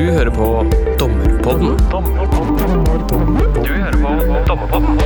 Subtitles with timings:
[0.00, 0.46] Du hører på
[0.96, 1.74] Dommerpodden.
[3.60, 4.12] Du hører på
[4.48, 4.96] Dommerpodden.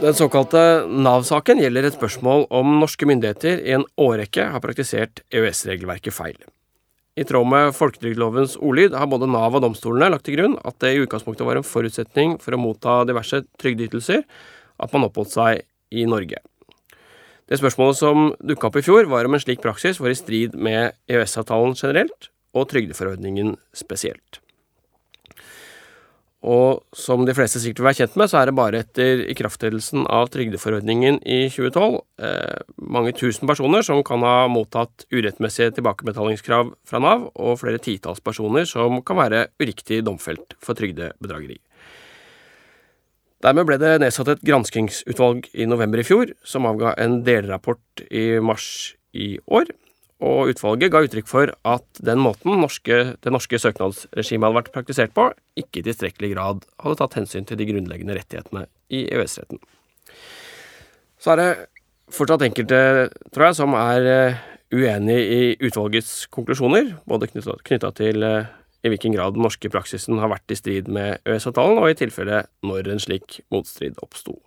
[0.00, 6.16] Den såkalte Nav-saken gjelder et spørsmål om norske myndigheter i en årrekke har praktisert EØS-regelverket
[6.18, 6.42] feil.
[7.14, 10.96] I tråd med folketrygdlovens ordlyd har både Nav og domstolene lagt til grunn at det
[10.96, 16.10] i utgangspunktet var en forutsetning for å motta diverse trygdeytelser at man oppholdt seg i
[16.10, 16.42] Norge.
[17.50, 20.54] Det spørsmålet som dukka opp i fjor, var om en slik praksis var i strid
[20.54, 24.38] med EØS-avtalen generelt og trygdeforordningen spesielt.
[26.40, 30.06] Og som de fleste sikkert vil være kjent med, så er det bare etter ikrafttredelsen
[30.08, 37.02] av trygdeforordningen i 2012 eh, mange tusen personer som kan ha mottatt urettmessige tilbakebetalingskrav fra
[37.02, 41.58] Nav, og flere titalls personer som kan være uriktig domfelt for trygdebedrageri.
[43.40, 48.34] Dermed ble det nedsatt et granskingsutvalg i november i fjor, som avga en delrapport i
[48.44, 49.70] mars i år.
[50.20, 55.14] Og utvalget ga uttrykk for at den måten norske, det norske søknadsregimet hadde vært praktisert
[55.16, 59.62] på, ikke i tilstrekkelig grad hadde tatt hensyn til de grunnleggende rettighetene i EØS-retten.
[61.20, 61.50] Så er det
[62.12, 64.44] fortsatt enkelte, tror jeg, som er eh,
[64.76, 68.52] uenig i utvalgets konklusjoner, både knytta til eh,
[68.82, 72.44] i hvilken grad den norske praksisen har vært i strid med EØS-avtalen, og i tilfelle
[72.66, 74.38] når en slik motstrid oppsto.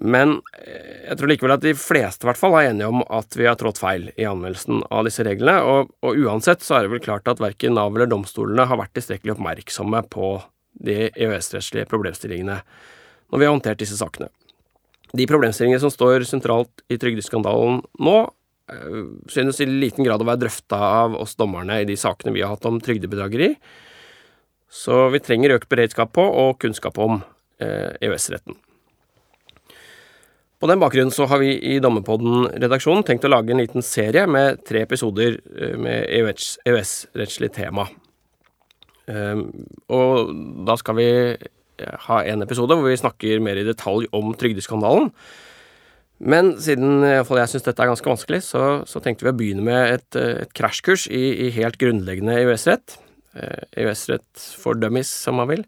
[0.00, 3.34] Men eh, jeg tror likevel at de fleste i hvert fall er enige om at
[3.36, 6.94] vi har trådt feil i anmeldelsen av disse reglene, og, og uansett så er det
[6.94, 10.36] vel klart at verken Nav eller domstolene har vært tilstrekkelig oppmerksomme på
[10.80, 12.60] de EØS-rettslige problemstillingene
[13.30, 14.30] når vi har håndtert disse sakene.
[15.16, 18.16] De problemstillingene som står sentralt i trygdeskandalen nå,
[19.30, 22.54] synes i liten grad å være drøfta av oss dommerne i de sakene vi har
[22.54, 23.54] hatt om trygdebedrageri.
[24.70, 27.20] Så vi trenger økt beredskap på og kunnskap om
[27.62, 28.58] eh, EØS-retten.
[30.60, 34.60] På den bakgrunnen så har vi i Dommerpodden-redaksjonen tenkt å lage en liten serie med
[34.68, 37.88] tre episoder eh, med EØS-rettslig tema.
[39.10, 40.28] Og
[40.68, 41.06] da skal vi
[42.06, 45.08] ha en episode hvor vi snakker mer i detalj om trygdeskandalen.
[46.20, 49.94] Men siden jeg syns dette er ganske vanskelig, så, så, tenkte vi å begynne med
[49.94, 52.98] et, et krasjkurs i, i, helt grunnleggende EØS-rett.
[53.32, 55.64] EØS-rett eh, for dummies, som man vil.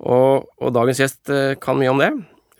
[0.00, 2.10] Og, og, dagens gjest eh, kan mye om det.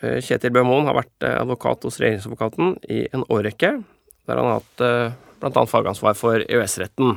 [0.02, 3.78] Eh, Kjetil Bømoen har vært advokat hos regjeringsadvokaten i en årrekke,
[4.28, 5.64] der han har hatt bl.a.
[5.70, 7.16] fagansvar for EØS-retten.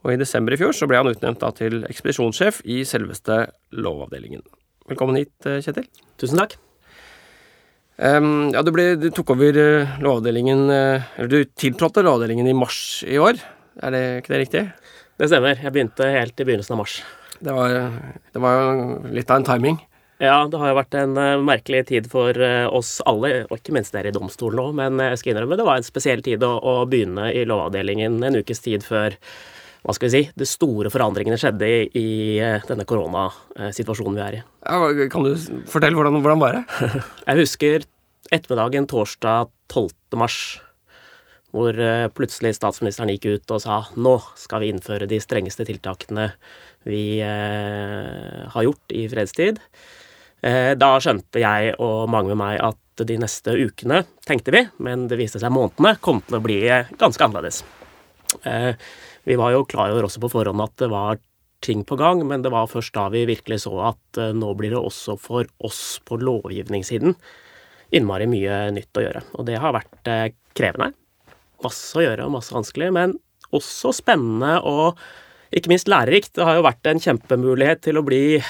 [0.00, 3.42] Og i desember i fjor så ble han utnevnt til ekspedisjonssjef i selveste
[3.76, 4.46] Lovavdelingen.
[4.88, 5.92] Velkommen hit, Kjetil.
[6.16, 6.56] Tusen takk.
[8.00, 12.56] Um, ja, du, ble, du, tok over uh, lovavdelingen uh, Eller du tiltrådte lovavdelingen i
[12.56, 13.36] mars i år.
[13.84, 14.62] Er det ikke det riktig?
[15.20, 15.60] Det stemmer.
[15.60, 16.94] Jeg begynte helt i begynnelsen av mars.
[17.44, 17.76] Det var,
[18.32, 18.72] det var
[19.12, 19.76] litt av en timing.
[20.20, 22.40] Ja, det har jo vært en uh, merkelig tid for
[22.72, 25.80] oss alle, og ikke minst dere i domstolen òg, men jeg skal innrømme det var
[25.80, 29.16] en spesiell tid å, å begynne i lovavdelingen en ukes tid før
[29.80, 32.08] hva skal vi si, de store forandringene skjedde i, i
[32.42, 34.42] eh, denne koronasituasjonen vi er i.
[34.66, 35.32] Ja, kan du
[35.70, 36.64] fortelle hvordan, hvordan var det?
[37.28, 37.86] Jeg husker
[38.30, 40.18] ettermiddagen torsdag 12.
[40.20, 40.40] mars,
[41.50, 46.28] hvor eh, plutselig statsministeren gikk ut og sa nå skal vi innføre de strengeste tiltakene
[46.88, 49.58] vi eh, har gjort i fredstid.
[50.40, 55.06] Eh, da skjønte jeg og mange med meg at de neste ukene, tenkte vi, men
[55.08, 56.62] det viste seg månedene, kom til å bli
[57.00, 57.62] ganske annerledes.
[58.44, 58.72] Eh,
[59.28, 61.20] vi var jo klar over også på forhånd at det var
[61.64, 64.72] ting på gang, men det var først da vi virkelig så at uh, nå blir
[64.72, 67.16] det også for oss på lovgivningssiden
[67.96, 69.24] innmari mye nytt å gjøre.
[69.36, 70.94] Og det har vært uh, krevende.
[71.64, 73.18] Masse å gjøre og masse vanskelig, men
[73.56, 75.00] også spennende og
[75.52, 76.32] ikke minst lærerikt.
[76.38, 78.40] Det har jo vært en kjempemulighet til å bli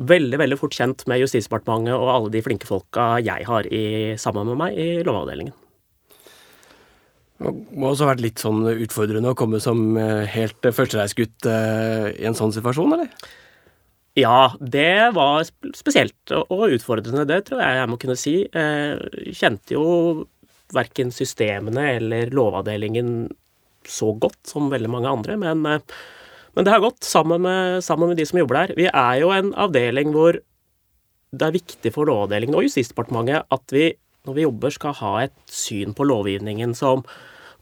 [0.00, 3.84] veldig veldig fort kjent med Justisdepartementet og alle de flinke folka jeg har i,
[4.20, 5.61] sammen med meg i Lovavdelingen.
[7.42, 11.48] Det må også ha vært litt sånn utfordrende å komme som eh, helt eh, førstereisgutt
[11.50, 13.30] eh, i en sånn situasjon, eller?
[14.18, 18.34] Ja, det var spesielt og utfordrende, det tror jeg jeg må kunne si.
[18.44, 19.84] Jeg kjente jo
[20.76, 23.30] verken systemene eller lovavdelingen
[23.88, 28.20] så godt som veldig mange andre, men, men det har gått sammen med, sammen med,
[28.20, 28.74] de som jobber der.
[28.76, 30.36] Vi er jo en avdeling hvor
[31.32, 33.88] det er viktig for Lovavdelingen og Justisdepartementet at vi
[34.26, 37.02] når vi jobber, skal ha et syn på lovgivningen som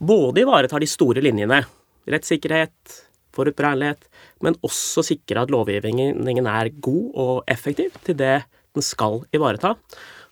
[0.01, 1.61] både ivaretar de store linjene,
[2.09, 2.95] rettssikkerhet,
[3.35, 4.07] forutberegnelighet,
[4.43, 8.41] men også sikre at lovgivningen er god og effektiv til det
[8.75, 9.75] den skal ivareta.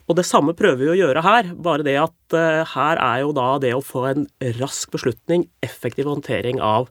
[0.10, 3.34] Og det samme prøver vi å gjøre her, bare det at uh, her er jo
[3.38, 4.26] da det å få en
[4.58, 6.90] rask beslutning, effektiv håndtering av,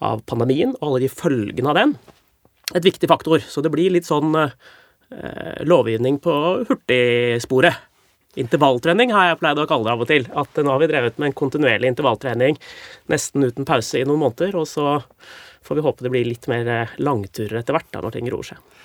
[0.00, 1.94] av pandemien og alle de følgene av den,
[2.72, 3.44] et viktig faktor.
[3.44, 4.48] Så det blir litt sånn uh,
[5.68, 6.32] lovgivning på
[6.70, 7.89] hurtigsporet
[8.38, 10.26] intervalltrening, har jeg pleid å kalle det av og til.
[10.38, 12.58] At nå har vi drevet med en kontinuerlig intervalltrening
[13.10, 15.00] nesten uten pause i noen måneder, og så
[15.66, 18.52] får vi håpe det blir litt mer eh, langturer etter hvert, da, når ting roer
[18.52, 18.78] seg.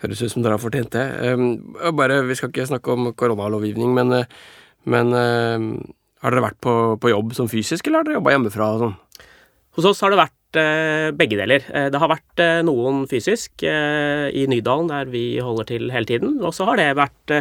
[0.00, 1.06] Høres ut som dere har fortjent det.
[1.28, 4.28] Um, bare, Vi skal ikke snakke om koronalovgivning, men, eh,
[4.88, 5.70] men um,
[6.24, 8.70] har dere vært på, på, jobb som fysisk, eller har dere jobba hjemmefra?
[8.74, 9.26] og sånn?
[9.76, 11.66] Hos oss har det vært eh, begge deler.
[11.92, 16.40] Det har vært noen fysisk i Nydalen, der vi holder til hele tiden.
[16.42, 17.36] Og så har det vært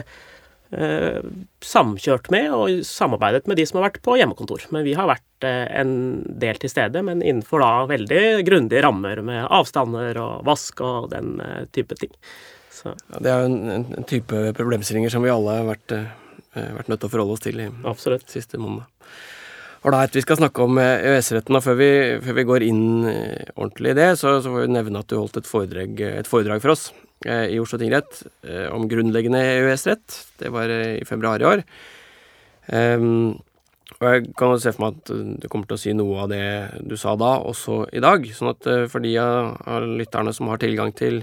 [0.69, 4.67] samkjørt med og samarbeidet med de som har vært på hjemmekontor.
[4.75, 5.93] Men vi har vært en
[6.41, 11.39] del til stede, men innenfor da veldig grundige rammer med avstander og vask og den
[11.73, 12.13] type ting.
[12.85, 15.95] Ja, det er jo en, en, type problemstillinger som vi alle har vært,
[16.53, 18.29] vært nødt til å forholde oss til i Absolutt.
[18.31, 18.85] siste måned.
[19.87, 21.91] Ålreit, vi skal snakke om eh, EØS-retten, og før vi,
[22.23, 25.39] før vi, går inn ordentlig i det, så, så får vi nevne at du holdt
[25.39, 26.89] et foredrag, et foredrag for oss
[27.27, 28.21] i Oslo tingrett
[28.71, 30.13] om grunnleggende EØS-rett.
[30.39, 31.63] Det var i februar i år.
[32.71, 33.33] Um,
[33.97, 35.11] og jeg kan se for meg at
[35.43, 36.45] du kommer til å si noe av det
[36.87, 38.23] du sa da, også i dag.
[38.31, 41.19] Sånn at for de av lytterne som har tilgang til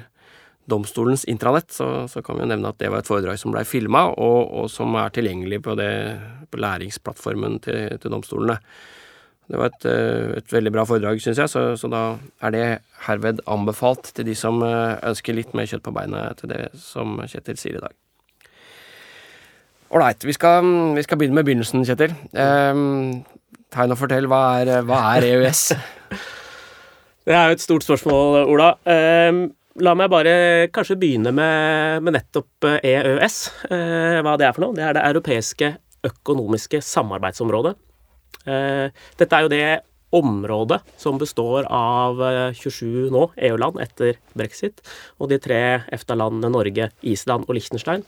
[0.66, 3.62] domstolens intranett, så, så, kan vi jo nevne at det var et foredrag som blei
[3.69, 5.90] filma, og, og, som er tilgjengelig på, det,
[6.50, 8.58] på læringsplattformen til, til, domstolene.
[9.46, 12.02] Det var et, eh, et veldig bra foredrag, syns jeg, så, så, da
[12.43, 12.64] er det
[13.06, 17.20] herved anbefalt til de som eh, ønsker litt mer kjøtt på beinet til det som
[17.22, 17.94] Kjetil sier i dag.
[19.94, 22.16] Ålreit, vi, vi, skal begynne med begynnelsen, Kjetil.
[22.34, 23.22] Um,
[23.70, 25.62] Tegn og fortell, hva er, hva er EØS?
[27.28, 28.72] det er jo et stort spørsmål, Ola.
[28.82, 29.46] Um,
[29.84, 33.37] La meg bare kanskje begynne med, med nettopp EØS.
[33.69, 33.81] Eh, e
[34.16, 34.76] eh, hva det er for noe.
[34.76, 35.75] Det er det europeiske
[36.06, 37.75] økonomiske samarbeidsområdet.
[38.46, 38.88] Eh,
[39.19, 39.69] dette er jo det
[40.14, 42.20] området som består av
[42.54, 44.82] 27 eh, nå EU-land etter brexit,
[45.19, 45.58] og de tre
[45.93, 48.04] EFTA-landene Norge, Island og Liechtenstein,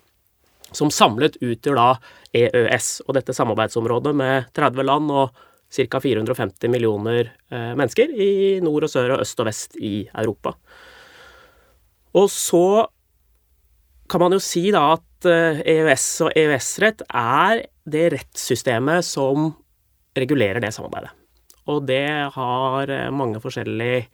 [0.71, 1.89] som samlet utgjør da
[2.37, 2.91] EØS.
[3.09, 5.35] Og dette samarbeidsområdet med 30 land og
[5.69, 6.01] ca.
[6.01, 8.31] 450 millioner eh, mennesker i
[8.65, 10.55] nord og sør og øst og vest i Europa.
[12.17, 12.87] Og så
[14.09, 19.51] kan man jo si da at EØS e og EØS-rett er det rettssystemet som
[20.23, 21.13] regulerer det samarbeidet.
[21.69, 24.07] Og det har eh, mange forskjellige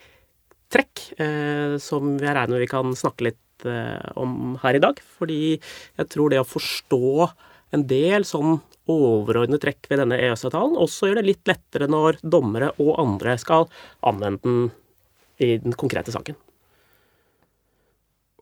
[0.74, 5.00] trekk, eh, som jeg regner vi kan snakke litt eh, om her i dag.
[5.18, 7.28] Fordi jeg tror det å forstå
[7.74, 8.58] en del sånn
[8.90, 13.64] overordnede trekk ved denne EØS-avtalen også gjør det litt lettere når dommere og andre skal
[14.04, 14.66] anvende den
[15.42, 16.36] i den konkrete saken.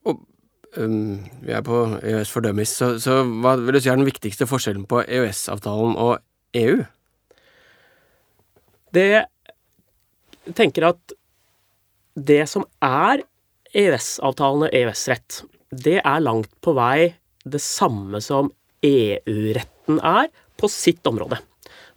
[0.03, 0.19] Og
[0.77, 4.49] um, vi er på EØS fordømmes, så, så hva vil du si er den viktigste
[4.51, 6.19] forskjellen på EØS-avtalen og
[6.59, 6.83] EU?
[8.93, 9.25] Det
[10.57, 11.15] tenker at
[12.13, 13.23] det som er
[13.73, 15.43] EØS-avtalen og EØS-rett,
[15.73, 17.15] det er langt på vei
[17.49, 18.51] det samme som
[18.85, 20.29] EU-retten er
[20.61, 21.41] på sitt område.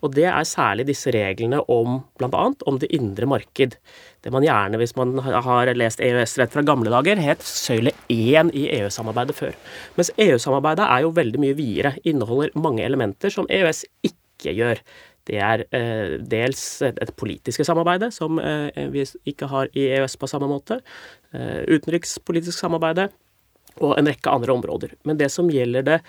[0.04, 2.44] Og det er særlig disse reglene om bl.a.
[2.70, 3.78] om det indre marked.
[4.22, 8.68] Det man gjerne, hvis man har lest EØS-rett fra gamle dager, het søyle 1 i
[8.80, 9.58] EU-samarbeidet før.
[9.98, 14.84] Mens EU-samarbeidet er jo veldig mye videre, inneholder mange elementer som EØS ikke gjør.
[15.26, 20.30] Det er eh, dels et, politiske samarbeidet, som eh, vi ikke har i EØS på
[20.30, 20.80] samme måte.
[21.34, 23.10] Eh, utenrikspolitisk samarbeide
[23.82, 24.94] og en rekke andre områder.
[25.04, 26.00] Men det som gjelder det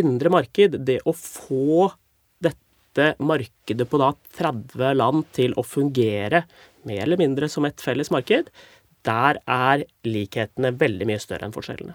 [0.00, 1.90] indre marked, det å få
[2.42, 6.46] dette markedet på da 30 land til å fungere
[6.88, 8.48] mer eller mindre som et felles marked,
[9.06, 11.94] der er likhetene veldig mye større enn forskjellene.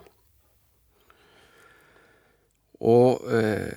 [2.87, 3.71] Og øh,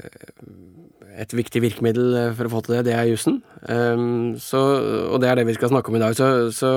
[1.18, 3.40] et viktig virkemiddel eh, for å få til det, det er jussen.
[3.66, 6.14] Um, og det er det vi skal snakke om i dag.
[6.18, 6.72] Så, så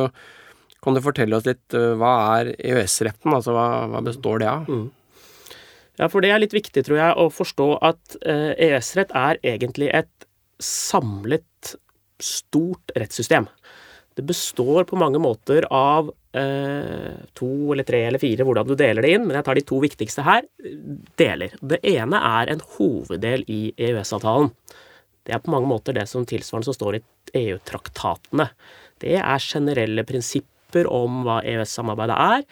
[0.83, 3.33] kan du fortelle oss litt uh, hva er EØS-retten?
[3.35, 4.67] Altså hva, hva, består det av?
[4.67, 4.89] Mm.
[6.01, 9.91] Ja, for det er litt viktig, tror jeg, å forstå at uh, EØS-rett er egentlig
[9.93, 10.27] et
[10.63, 11.75] samlet,
[12.23, 13.47] stort rettssystem.
[14.15, 19.05] Det består på mange måter av eh, to eller tre eller fire, hvordan du deler
[19.05, 20.47] det inn, men jeg tar de to viktigste her.
[21.19, 21.53] Deler.
[21.61, 24.49] Det ene er en hoveddel i EØS-avtalen.
[25.23, 27.03] Det er på mange måter det som tilsvarende som står i
[27.45, 28.49] EU-traktatene.
[28.99, 32.45] Det er generelle prinsipper om hva EØS-samarbeidet er,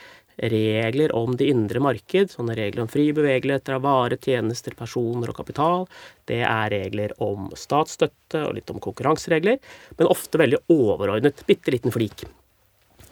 [0.51, 5.37] regler om det indre marked, sånne regler om fri bevegelighet av varer, tjenester, personer og
[5.37, 5.87] kapital.
[6.25, 9.59] Det er regler om statsstøtte og litt om konkurranseregler,
[9.97, 12.25] men ofte veldig overordnet, bitte liten flik.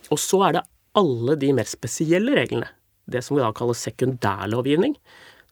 [0.09, 2.69] Og så er det alle de mer spesielle reglene,
[3.09, 4.95] det som vi da kaller sekundærlovgivning,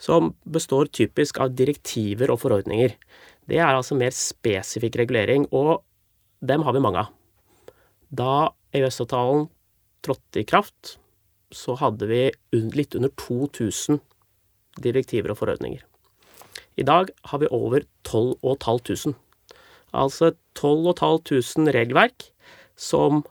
[0.02, 2.94] som består typisk av direktiver og forordninger.
[3.50, 5.84] Det er altså mer spesifikk regulering, og
[6.46, 7.14] dem har vi mange av.
[8.10, 9.48] Da EØS-avtalen
[10.06, 10.98] trådte i kraft,
[11.52, 12.28] så hadde vi
[12.76, 14.02] litt under 2000
[14.84, 15.82] direktiver og forordninger.
[16.78, 19.16] I dag har vi over 12 500.
[19.98, 22.30] Altså 12 500 regelverk
[22.78, 23.24] som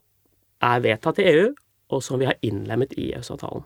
[0.67, 1.49] er vedtatt i EU,
[1.95, 3.65] og som vi har innlemmet i EØS-avtalen.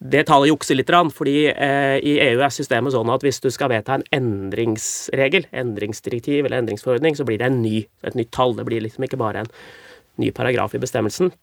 [0.00, 3.68] Det tallet jukser litt, fordi eh, i EU er systemet sånn at hvis du skal
[3.68, 8.56] vedta en endringsregel, endringsdirektiv eller endringsforordning, så blir det ny, et nytt tall.
[8.56, 9.50] Det blir liksom ikke bare en
[10.20, 11.34] ny paragraf i bestemmelsen.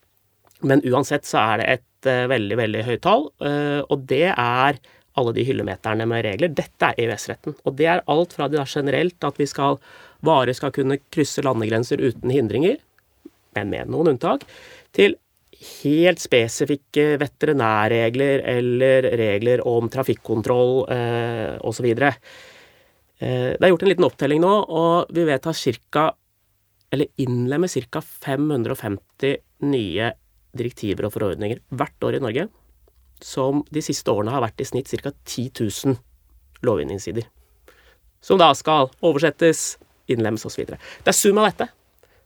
[0.65, 4.81] Men uansett så er det et eh, veldig, veldig høyt tall, eh, og det er
[5.17, 6.49] alle de hyllemeterne med regler.
[6.57, 7.59] Dette er EØS-retten.
[7.65, 9.77] Og det er alt fra det generelt at vi skal,
[10.25, 12.81] varer skal kunne krysse landegrenser uten hindringer,
[13.57, 14.45] men med noen unntak,
[14.95, 15.17] til
[15.81, 21.87] helt spesifikke veterinærregler eller regler om trafikkontroll eh, osv.
[21.87, 26.11] Eh, det er gjort en liten opptelling nå, og vi vet at cirka,
[26.93, 28.01] eller innlemmer ca.
[28.01, 29.37] 550
[29.67, 30.11] nye
[30.57, 32.47] direktiver og forordninger hvert år i Norge,
[33.23, 35.11] som de siste årene har vært i snitt ca.
[35.25, 35.97] 10 000
[36.67, 37.25] lovgivningssider.
[38.21, 40.63] Som da skal oversettes, innlemmes osv.
[40.69, 41.67] Det er sum av dette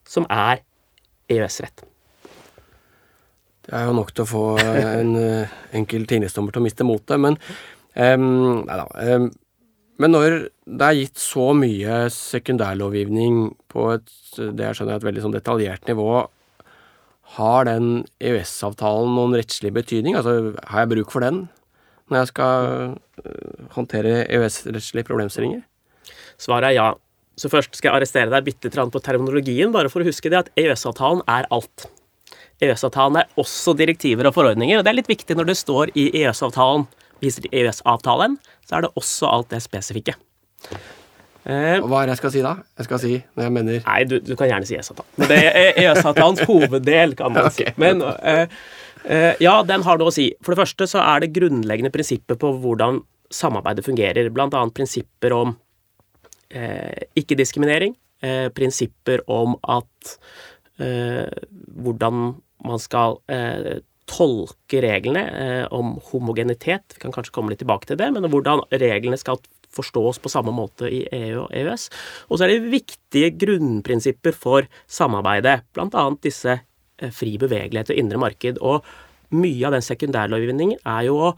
[0.07, 0.61] som er
[1.29, 1.85] EØS-rett.
[3.67, 7.21] Det er jo nok til å få en uh, enkel tingrettsdommer til å miste motet,
[7.21, 7.37] men
[7.93, 8.87] um, Nei da.
[9.15, 9.29] Um,
[10.01, 10.35] men når
[10.65, 14.07] det er gitt så mye sekundærlovgivning på et,
[14.39, 16.23] det jeg skjønner er et veldig sånn detaljert nivå,
[17.37, 20.17] har den EØS-avtalen noen rettslig betydning?
[20.17, 21.45] Altså, har jeg bruk for den
[22.11, 22.65] når jeg skal
[23.21, 25.61] uh, håndtere EØS-rettslige problemstillinger?
[26.41, 26.89] Svaret er ja.
[27.41, 30.51] Så først skal jeg arrestere deg bitte på terminologien, bare for å huske det at
[30.61, 31.87] EØS-avtalen er alt.
[32.61, 36.11] EØS-avtalen er også direktiver og forordninger, og det er litt viktig når det står i
[36.21, 36.85] EØS-avtalen,
[37.21, 40.15] Viser EØS-avtalen, så er det også alt det spesifikke.
[41.45, 42.53] Eh, Hva er det jeg skal si da?
[42.77, 45.11] Jeg skal si når jeg mener Nei, du, du kan gjerne si EØS-avtalen.
[45.21, 47.65] Men det er EØS-avtalens hoveddel, kan man si.
[47.81, 48.57] Men eh,
[49.05, 50.31] eh, ja, den har noe å si.
[50.41, 54.29] For det første så er det grunnleggende prinsipper på hvordan samarbeidet fungerer.
[54.33, 55.53] Annet prinsipper om
[56.51, 57.95] ikke-diskriminering.
[58.21, 60.17] Eh, prinsipper om at
[60.77, 61.25] eh,
[61.81, 62.35] hvordan
[62.67, 63.79] man skal eh,
[64.11, 66.95] tolke reglene eh, om homogenitet.
[66.95, 69.41] Vi kan kanskje komme litt tilbake til det, men hvordan reglene skal
[69.71, 71.87] forstås på samme måte i EU og EØS.
[72.27, 76.05] Og så er det viktige grunnprinsipper for samarbeidet, bl.a.
[76.23, 78.61] disse eh, fri bevegelighet og indre marked.
[78.61, 78.85] Og
[79.31, 81.33] mye av den sekundærlovgivningen er jo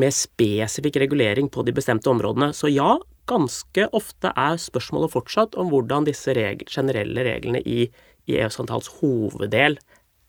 [0.00, 2.54] med spesifikk regulering på de bestemte områdene.
[2.56, 2.94] Så ja,
[3.30, 7.86] ganske ofte er spørsmålet fortsatt om hvordan disse regel, generelle reglene i,
[8.26, 9.78] i EØS-avtalens hoveddel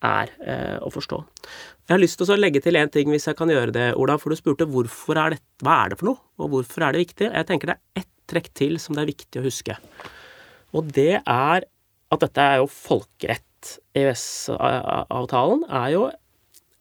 [0.05, 1.20] er eh, å forstå.
[1.86, 4.17] Jeg har lyst til å legge til én ting, hvis jeg kan gjøre det, Ola.
[4.22, 7.03] For du spurte hvorfor er det, hva er det for noe, og hvorfor er det
[7.03, 7.29] viktig?
[7.29, 9.77] Jeg tenker det er ett trekk til som det er viktig å huske.
[10.77, 11.67] Og det er
[12.12, 13.48] at dette er jo folkerett.
[13.93, 16.08] EØS-avtalen er jo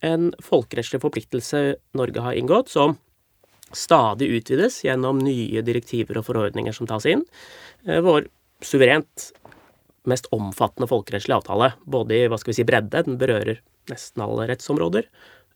[0.06, 1.60] en folkerettslig forpliktelse
[1.98, 2.96] Norge har inngått, som
[3.76, 7.24] stadig utvides gjennom nye direktiver og forordninger som tas inn.
[7.86, 8.28] Eh, vår
[8.64, 9.30] suverent
[10.08, 11.72] mest omfattende folkerettslige avtale.
[11.84, 13.60] Både i hva skal vi si, bredde, den berører
[13.90, 15.06] nesten alle rettsområder,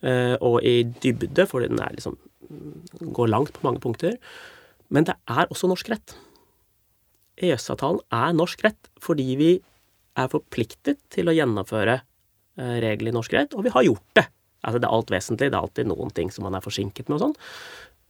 [0.04, 2.18] eh, og i dybde, fordi den er liksom
[3.00, 4.18] går langt på mange punkter.
[4.92, 6.16] Men det er også norsk rett.
[7.40, 9.52] EØS-avtalen er norsk rett fordi vi
[10.14, 14.28] er forpliktet til å gjennomføre eh, regler i norsk rett, og vi har gjort det.
[14.64, 17.18] Altså Det er alt vesentlig, det er alltid noen ting som man er forsinket med
[17.18, 17.34] og sånn.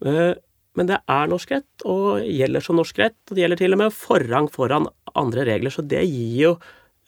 [0.02, 0.32] Eh,
[0.74, 3.18] men det er norsk rett, og gjelder som norsk rett.
[3.28, 5.74] Og det gjelder til og med forrang foran andre regler.
[5.74, 6.54] Så det gir jo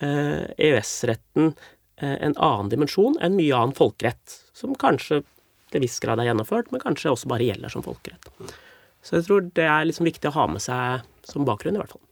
[0.05, 5.25] eh, EØS-retten eh, en annen dimensjon enn mye annen folkerett, som kanskje
[5.73, 8.31] til viss grad er gjennomført, men kanskje også bare gjelder som folkerett.
[9.03, 11.95] Så jeg tror det er liksom viktig å ha med seg som bakgrunn, i hvert
[11.95, 12.03] fall.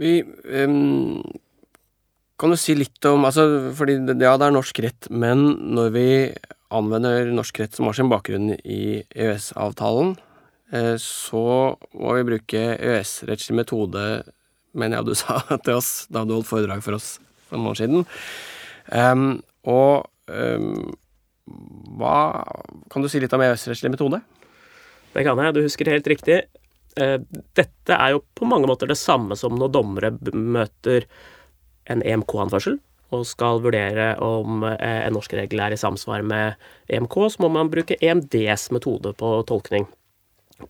[0.00, 1.20] Vi um,
[2.40, 3.44] Kan jo si litt om altså,
[3.76, 5.44] fordi Ja, det er norsk rett, men
[5.76, 6.06] når vi
[6.74, 10.14] anvender norsk rett som har sin bakgrunn i EØS-avtalen,
[10.72, 11.44] eh, så
[11.92, 14.06] må vi bruke EØS-rettslig metode,
[14.72, 17.14] mener jeg du sa til oss da du holdt foredrag for oss
[17.48, 18.06] for noen år siden.
[18.92, 19.26] Um,
[19.68, 20.90] og um,
[21.98, 22.16] hva
[22.90, 24.22] Kan du si litt om EØS-rettslig metode?
[25.12, 25.54] Det kan jeg.
[25.54, 26.38] Du husker helt riktig.
[26.96, 27.18] Eh,
[27.56, 31.06] dette er jo på mange måter det samme som når dommere møter
[31.90, 32.78] en EMK-anførsel
[33.12, 36.56] og skal vurdere om eh, en norsk regel er i samsvar med
[36.88, 39.86] EMK, så må man bruke EMDs metode på tolkning.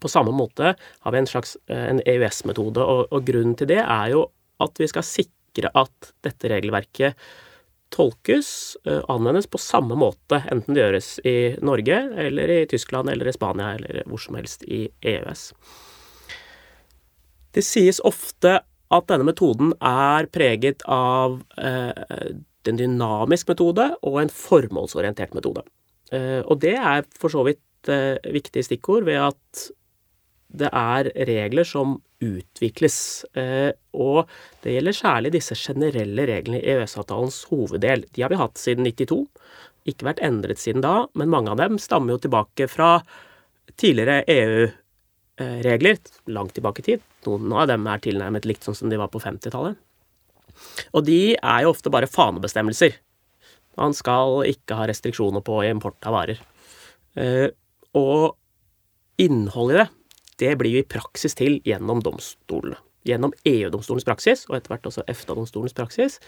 [0.00, 3.82] På samme måte har vi en slags eh, en EØS-metode, og, og, grunnen til det
[3.82, 4.26] er jo
[4.62, 7.18] at vi skal sikre at dette regelverket
[7.92, 13.28] tolkes, uh, anvendes på samme måte, enten det gjøres i Norge eller i Tyskland eller
[13.28, 15.50] i Spania eller hvor som helst i EØS.
[17.52, 21.92] Det sies ofte at denne metoden er preget av eh,
[22.68, 25.64] en dynamisk metode og en formålsorientert metode.
[26.12, 29.62] Eh, og det er for så vidt et uh, stikkord ved at
[30.52, 33.24] det er regler som utvikles.
[33.34, 34.28] Og
[34.62, 38.04] det gjelder særlig disse generelle reglene i EØS-avtalens hoveddel.
[38.14, 39.16] De har vi hatt siden 92.
[39.90, 43.00] Ikke vært endret siden da, men mange av dem stammer jo tilbake fra
[43.80, 44.78] tidligere EU-regler,
[45.40, 47.00] langt tilbake i tid.
[47.26, 49.78] Noen av dem er tilnærmet likt sånn som de var på 50-tallet.
[50.92, 52.98] Og de er jo ofte bare fanebestemmelser.
[53.80, 56.40] Man skal ikke ha restriksjoner på import av varer.
[57.16, 57.48] Eh,
[57.96, 58.36] og
[59.20, 59.88] innholdet i det,
[60.42, 62.80] det blir jo i praksis til gjennom domstolene.
[63.02, 66.20] Gjennom EU-domstolens praksis, og etter hvert også EFTA-domstolens praksis.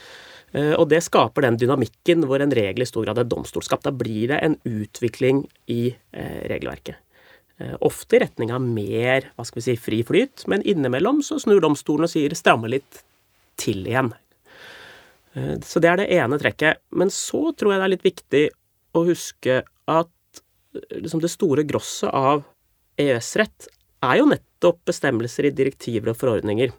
[0.57, 3.87] Eh, og det skaper den dynamikken hvor en regel i stor grad er domstolskapt.
[3.87, 7.04] Da blir det en utvikling i eh, regelverket.
[7.87, 11.63] Ofte i retning av mer hva skal vi si, fri flyt, men innimellom så snur
[11.63, 13.05] domstolen og sier stramme litt
[13.61, 14.11] til igjen.
[15.35, 16.83] Eh, så det er det ene trekket.
[16.95, 18.45] Men så tror jeg det er litt viktig
[18.95, 20.43] å huske at
[20.79, 22.45] eh, liksom det store grosset av
[23.01, 23.71] EØS-rett
[24.05, 26.75] er jo nettopp bestemmelser i direktiver og forordninger.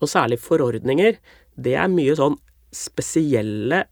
[0.00, 1.18] Og særlig forordninger.
[1.54, 2.38] Det er mye sånn
[2.74, 3.84] spesielle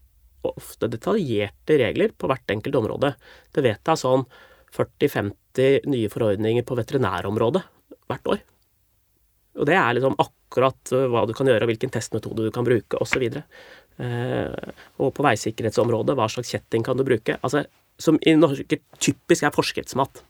[0.43, 3.13] og ofte detaljerte regler på hvert enkelt område.
[3.55, 4.25] Det jeg sånn
[4.73, 7.61] 40-50 nye forordninger på veterinærområdet
[8.09, 8.41] hvert år.
[9.59, 12.65] Og det er liksom akkurat eh, hva du kan gjøre, og hvilken testmetode du kan
[12.65, 13.25] bruke, osv.
[13.29, 17.37] Eh, og på veisikkerhetsområdet, hva slags kjetting kan du bruke?
[17.45, 17.65] Altså,
[18.01, 20.23] som i Norge typisk er forskriftsmat.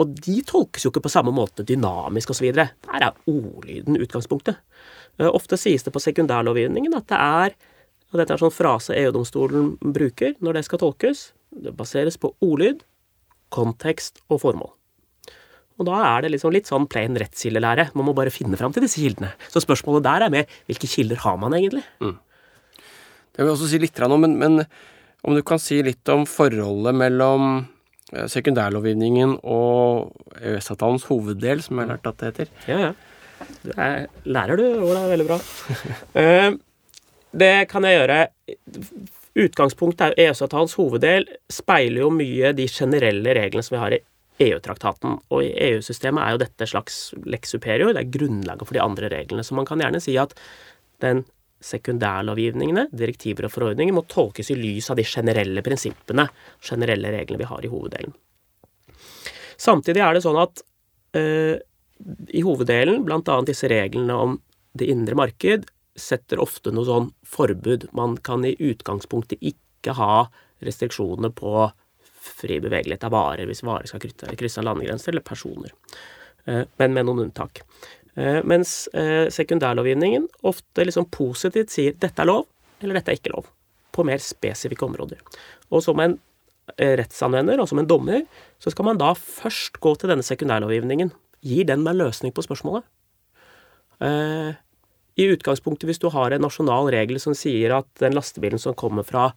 [0.00, 2.48] Og de tolkes jo ikke på samme måte dynamisk osv.
[2.56, 4.62] Der er ordlyden utgangspunktet.
[5.20, 7.58] Eh, ofte sies det på sekundærlovgivningen at det er
[8.10, 11.28] og dette er en sånn frase EU-domstolen bruker når det skal tolkes.
[11.50, 12.82] Det baseres på ordlyd,
[13.52, 14.72] kontekst og formål.
[15.80, 17.90] Og da er det liksom litt sånn plain rettskildelære.
[17.96, 19.32] Man må bare finne fram til disse kildene.
[19.48, 21.86] Så spørsmålet der er mer hvilke kilder har man egentlig?
[22.04, 22.18] Mm.
[23.30, 24.64] Det vil jeg også si litt om, men, men
[25.24, 27.46] om du kan si litt om forholdet mellom
[28.12, 32.52] eh, sekundærlovgivningen og EØS-avtalens hoveddel, som jeg har lært at det heter.
[32.68, 32.92] Ja, ja.
[33.64, 35.06] Det er, lærer du, Ola.
[35.08, 35.40] Veldig bra.
[36.20, 36.50] uh,
[37.44, 38.20] det kan jeg gjøre.
[39.38, 44.00] Utgangspunktet er jo EØS-avtalens hoveddel speiler jo mye de generelle reglene som vi har i
[44.46, 45.18] EU-traktaten.
[45.30, 49.10] Og i EU-systemet er jo dette slags lex superior, det er grunnlaget for de andre
[49.12, 49.44] reglene.
[49.46, 50.34] Så man kan gjerne si at
[51.04, 51.22] den
[51.64, 56.26] sekundærlovgivningene, direktiver og forordninger, må tolkes i lys av de generelle prinsippene,
[56.64, 58.14] generelle reglene vi har i hoveddelen.
[59.60, 60.62] Samtidig er det sånn at
[61.20, 61.58] øh,
[62.32, 63.36] i hoveddelen, bl.a.
[63.44, 64.38] disse reglene om
[64.72, 67.88] det indre marked, setter ofte noe sånn forbud.
[67.96, 70.28] Man kan i utgangspunktet ikke ha
[70.64, 71.70] restriksjoner på
[72.20, 74.02] fri bevegelighet av varer hvis varer skal
[74.38, 75.72] krysse landegrenser, eller personer.
[76.44, 77.62] Eh, men med noen unntak.
[78.14, 82.48] Eh, mens eh, sekundærlovgivningen ofte liksom positivt sier 'dette er lov',
[82.82, 83.50] eller 'dette er ikke lov',
[83.92, 85.18] på mer spesifikke områder.
[85.70, 86.18] Og som en
[86.78, 88.22] rettsanvender og som en dommer,
[88.62, 91.10] så skal man da først gå til denne sekundærlovgivningen.
[91.42, 92.84] Gir den meg løsning på spørsmålet?
[95.20, 99.04] I utgangspunktet, hvis du har en nasjonal regel som sier at den lastebilen som kommer
[99.04, 99.28] fra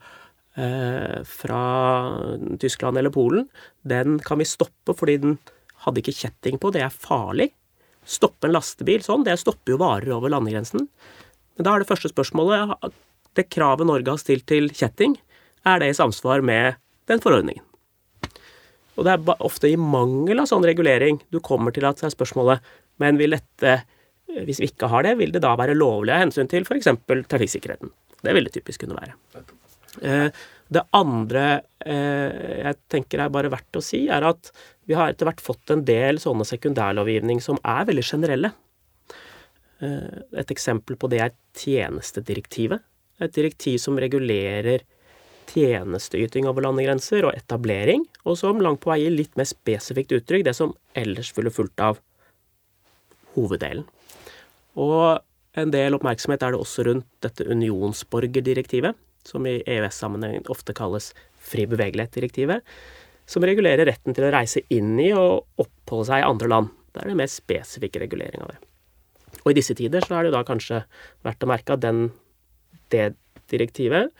[0.56, 2.18] Eh, fra
[2.60, 3.48] Tyskland eller Polen,
[3.82, 5.38] den kan vi stoppe fordi den
[5.82, 6.70] hadde ikke kjetting på.
[6.70, 7.48] Det er farlig.
[8.06, 10.86] Stoppe en lastebil sånn, det stopper jo varer over landegrensen.
[11.56, 12.92] Men da er det første spørsmålet
[13.34, 15.16] Det kravet Norge har stilt til kjetting,
[15.66, 16.76] er det i samsvar med
[17.10, 17.64] den forordningen?
[18.94, 22.14] Og det er ofte i mangel av sånn regulering du kommer til at det er
[22.14, 22.62] spørsmålet
[23.02, 23.82] Men vil dette,
[24.26, 26.90] hvis vi ikke har det, vil det da være lovlig av hensyn til f.eks.
[27.30, 27.92] trafikksikkerheten?
[28.24, 29.44] Det vil det typisk kunne være.
[30.02, 30.28] Eh,
[30.74, 31.44] det andre
[31.84, 34.50] eh, jeg tenker er bare verdt å si, er at
[34.88, 38.50] vi har etter hvert fått en del sånne sekundærlovgivning som er veldig generelle.
[39.84, 42.82] Eh, et eksempel på det er tjenestedirektivet.
[43.22, 44.82] Et direktiv som regulerer
[45.52, 50.46] tjenesteyting over landegrenser og etablering, og som langt på vei gir litt mer spesifikt uttrykk
[50.48, 52.00] det som ellers ville fulgt av
[53.36, 53.84] hoveddelen.
[54.80, 61.12] Og en del oppmerksomhet er det også rundt dette unionsborgerdirektivet, som i EØS-sammenheng ofte kalles
[61.44, 62.64] fri bevegelighet-direktivet,
[63.30, 66.72] som regulerer retten til å reise inn i og oppholde seg i andre land.
[66.92, 68.58] Det er det mer spesifikke regulering av det.
[69.44, 70.84] Og i disse tider så er det da kanskje
[71.24, 72.08] verdt å merke at den,
[72.92, 73.14] det
[73.52, 74.12] direktivet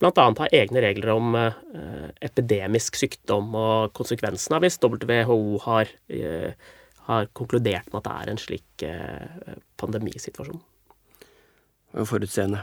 [0.00, 0.26] bl.a.
[0.38, 6.54] har egne regler om eh, epidemisk sykdom og konsekvensene hvis WHO har, eh,
[7.08, 10.60] har, konkludert med at det er en slik eh, pandemisituasjon.
[12.06, 12.62] Forutseende.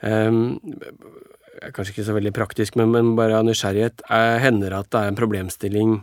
[0.00, 0.60] Um,
[1.74, 4.04] kanskje ikke så veldig praktisk, men, men bare av nysgjerrighet.
[4.44, 5.96] hender det at det er en problemstilling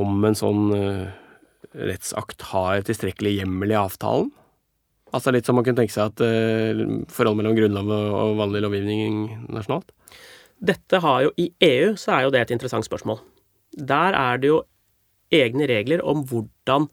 [0.00, 1.10] om en sånn uh,
[1.76, 4.30] rettsakt har tilstrekkelig hjemmel i avtalen?
[5.12, 9.26] Altså litt som man kunne tenke seg at uh, forhold mellom grunnlov og vanlig lovgivning
[9.52, 9.92] nasjonalt?
[10.62, 13.18] Dette har jo I EU så er jo det et interessant spørsmål.
[13.76, 14.62] Der er det jo
[15.32, 16.88] egne regler om hvordan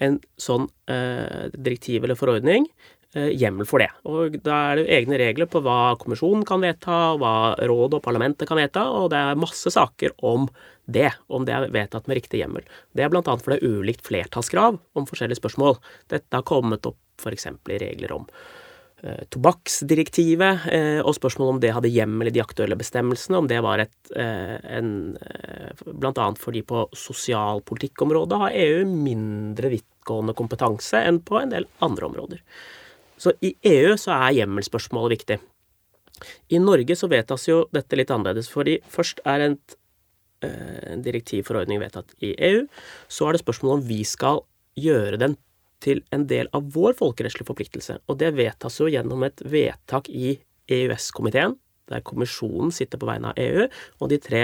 [0.00, 2.66] en sånn eh, direktiv eller forordning
[3.14, 3.90] eh, hjemmel for det.
[4.08, 8.48] Og da er det egne regler på hva kommisjonen kan vedta, hva rådet og parlamentet
[8.48, 10.48] kan vedta, og det er masse saker om
[10.90, 12.64] det, om det er vedtatt med riktig hjemmel.
[12.96, 13.22] Det er bl.a.
[13.28, 15.76] for det er ulikt flertallskrav om forskjellige spørsmål.
[16.10, 17.50] Dette har kommet opp f.eks.
[17.68, 18.26] i regler om
[19.32, 23.84] tobakksdirektivet, eh, og spørsmålet om det hadde hjemmel i de aktuelle bestemmelsene, om det var
[23.86, 24.90] et eh, en
[25.80, 32.08] Blant annet fordi på sosialpolitikkområdet har EU mindre vidtgående kompetanse enn på en del andre
[32.08, 32.42] områder.
[33.20, 35.38] Så i EU så er hjemmelsspørsmålet viktig.
[36.52, 39.58] I Norge så vedtas jo dette litt annerledes, fordi først er en
[41.04, 42.64] direktivforordning vedtatt i EU,
[43.08, 44.42] så er det spørsmål om vi skal
[44.80, 45.36] gjøre den
[45.84, 47.98] til en del av vår folkerettslige forpliktelse.
[48.08, 50.36] Og det vedtas jo gjennom et vedtak i
[50.70, 51.56] EØS-komiteen,
[51.90, 53.66] der kommisjonen sitter på vegne av EU,
[53.98, 54.42] og de tre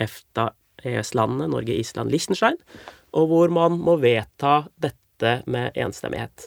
[0.00, 2.60] EFTA-EØS-landene, Norge, Island, Liechtenstein,
[3.16, 6.46] og hvor man må vedta dette med enstemmighet.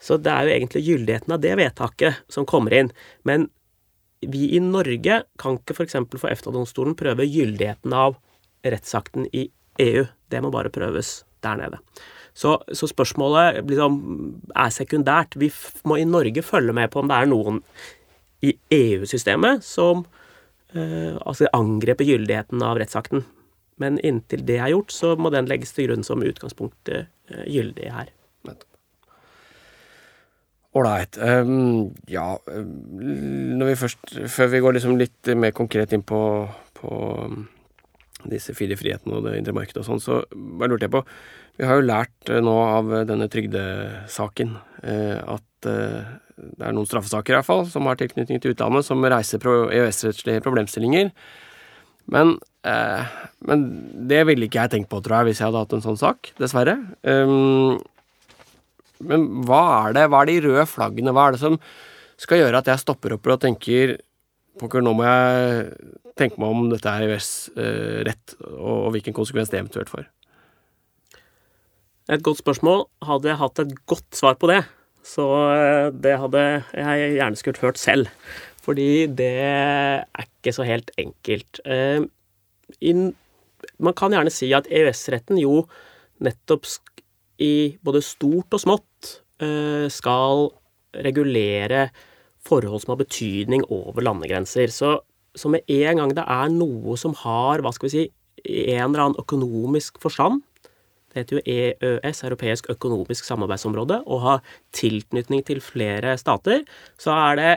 [0.00, 2.90] Så det er jo egentlig gyldigheten av det vedtaket som kommer inn.
[3.26, 3.48] Men
[4.20, 5.98] vi i Norge kan ikke f.eks.
[5.98, 8.16] for, for EFTA-domstolen prøve gyldigheten av
[8.66, 9.48] rettsakten i
[9.82, 10.06] EU.
[10.30, 11.82] Det må bare prøves der nede.
[12.38, 13.96] Så, så spørsmålet liksom,
[14.54, 15.34] er sekundært.
[15.40, 15.50] Vi
[15.88, 17.62] må i Norge følge med på om det er noen
[18.46, 20.04] i EU-systemet som
[20.70, 23.24] eh, altså angreper gyldigheten av rettsakten.
[23.82, 27.10] Men inntil det er gjort, så må den legges til grunn som utgangspunkt eh,
[27.50, 28.14] gyldig her.
[30.76, 31.16] Ålreit.
[31.16, 36.20] Um, ja Når vi først, Før vi går liksom litt mer konkret inn på,
[36.76, 36.90] på
[38.28, 41.04] disse fire frihetene og det indre markedet og sånn, så bare lurte jeg på
[41.58, 46.86] vi har jo lært eh, nå av eh, denne trygdesaken eh, at det er noen
[46.86, 51.08] straffesaker i hvert fall som har tilknytning til utlandet, som reiser EØS-rettslige problemstillinger.
[52.14, 53.64] Men, men,
[54.06, 56.30] det ville ikke jeg tenkt på, tror jeg, hvis jeg hadde hatt en sånn sak.
[56.38, 56.76] Dessverre.
[57.10, 57.74] Ehm,
[59.10, 60.04] men hva er det?
[60.12, 61.16] Hva er de røde flaggene?
[61.16, 61.58] Hva er det som
[62.22, 63.96] skal gjøre at jeg stopper opp og tenker
[64.62, 65.66] Pokker, nå må jeg
[66.18, 70.06] tenke meg om dette er EØS-rett, og hvilken konsekvens det eventuelt får.
[72.08, 72.86] Et godt spørsmål.
[73.04, 74.62] Hadde jeg hatt et godt svar på det,
[75.04, 78.08] så eh, det hadde jeg gjerne skulle hørt selv.
[78.64, 81.60] Fordi det er ikke så helt enkelt.
[81.68, 82.00] Eh,
[83.78, 85.62] man kan gjerne si at EØS-retten jo
[86.24, 86.66] nettopp
[87.44, 89.12] i både stort og smått
[89.44, 90.48] eh, skal
[91.04, 91.90] regulere
[92.48, 94.72] forhold som har betydning over landegrenser.
[94.72, 94.96] Så,
[95.36, 98.08] så med en gang det er noe som har, hva skal vi si,
[98.48, 100.40] en eller annen økonomisk forstand,
[101.08, 101.42] det heter jo
[101.88, 106.64] EØS, europeisk økonomisk samarbeidsområde, og har tilknytning til flere stater,
[107.00, 107.52] så er det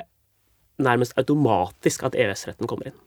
[0.82, 3.00] nærmest automatisk at EØS-retten kommer inn.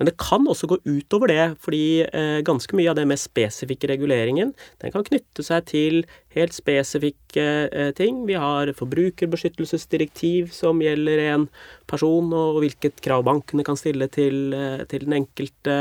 [0.00, 3.90] Men det kan også gå utover det, fordi eh, ganske mye av det med spesifikke
[3.90, 5.98] reguleringen, den kan knytte seg til
[6.32, 8.22] helt spesifikke eh, ting.
[8.24, 11.46] Vi har forbrukerbeskyttelsesdirektiv som gjelder en
[11.90, 15.78] person, og hvilket krav bankene kan stille til, eh, til den enkelte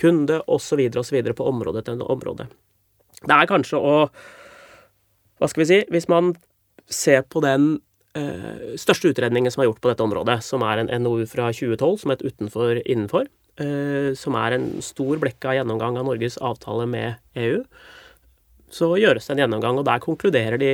[0.00, 1.22] kunde, osv., osv.
[1.36, 2.48] på område etter område.
[3.24, 3.96] Det er kanskje å
[5.40, 6.34] Hva skal vi si Hvis man
[6.86, 7.78] ser på den
[8.16, 11.96] eh, største utredningen som er gjort på dette området, som er en NOU fra 2012
[12.04, 13.26] som het Utenfor innenfor,
[13.58, 17.64] eh, som er en stor blekka gjennomgang av Norges avtale med EU,
[18.72, 20.70] så gjøres det en gjennomgang, og der konkluderer de,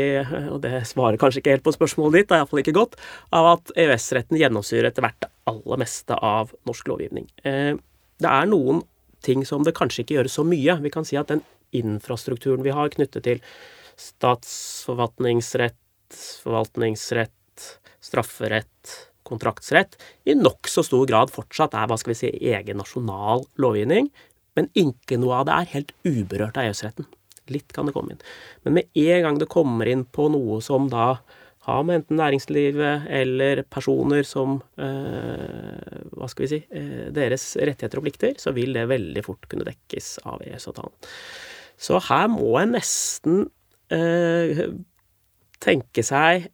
[0.52, 2.96] og det svarer kanskje ikke helt på spørsmålet ditt, det er iallfall ikke godt,
[3.36, 7.28] av at EØS-retten gjennomsyrer etter hvert det aller meste av norsk lovgivning.
[7.44, 7.76] Uh,
[8.22, 8.80] det er noen
[9.22, 10.78] ting som det kanskje ikke gjøres så mye.
[10.82, 11.44] Vi kan si at den
[11.76, 13.40] infrastrukturen vi har knyttet til
[14.00, 15.78] statsforvaltningsrett,
[16.42, 23.44] forvaltningsrett, strafferett, kontraktsrett, i nokså stor grad fortsatt er hva skal vi si, egen nasjonal
[23.62, 24.10] lovgivning,
[24.58, 27.06] men ikke noe av det er helt uberørt av EØS-retten.
[27.52, 28.24] Litt kan det komme inn.
[28.62, 31.06] Men med en gang det kommer inn på noe som da
[31.62, 38.00] har med enten næringslivet eller personer som eh, Hva skal vi si eh, Deres rettigheter
[38.00, 40.94] og plikter, så vil det veldig fort kunne dekkes av EØS-avtalen.
[41.82, 43.46] Så her må en nesten
[43.92, 44.66] eh,
[45.62, 46.50] tenke seg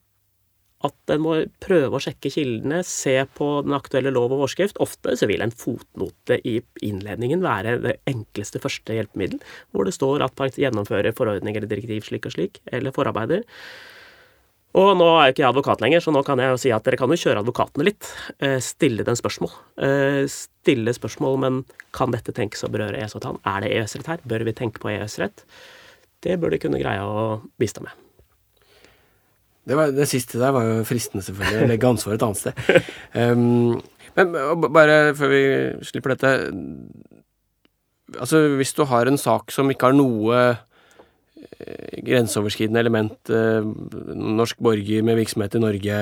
[0.87, 4.79] at en må prøve å sjekke kildene, se på den aktuelle lov og forskrift.
[4.85, 9.43] Ofte så vil en fotnote i innledningen være det enkleste første hjelpemiddel,
[9.75, 13.43] hvor det står at gjennomfører forordning eller direktiv slik og slik, eller forarbeider.
[14.77, 16.85] Og nå er jo ikke jeg advokat lenger, så nå kan jeg jo si at
[16.85, 18.11] dere kan jo kjøre advokatene litt.
[18.45, 19.55] Eh, stille dem spørsmål.
[19.81, 21.63] Eh, stille spørsmål, men
[21.97, 23.41] kan dette tenkes å berøre EØS-avtalen?
[23.49, 24.27] Er det EØS-rett her?
[24.29, 25.47] Bør vi tenke på EØS-rett?
[26.27, 27.97] Det bør de kunne greie å bistå med.
[29.69, 31.65] Det, var, det, siste der var jo fristende, selvfølgelig.
[31.65, 32.93] Å legge ansvaret et annet sted.
[33.17, 33.81] Um,
[34.19, 34.37] men
[34.75, 35.43] bare før vi
[35.89, 36.35] slipper dette
[38.17, 40.39] Altså, hvis du har en sak som ikke har noe
[42.05, 43.67] grenseoverskridende element, eh,
[44.15, 46.01] norsk borger med virksomhet i Norge,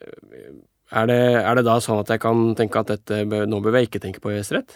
[0.00, 0.52] eh,
[0.90, 3.90] er det, er det da sånn at jeg kan tenke at dette, nå bør jeg
[3.90, 4.74] ikke tenke på EØS-rett?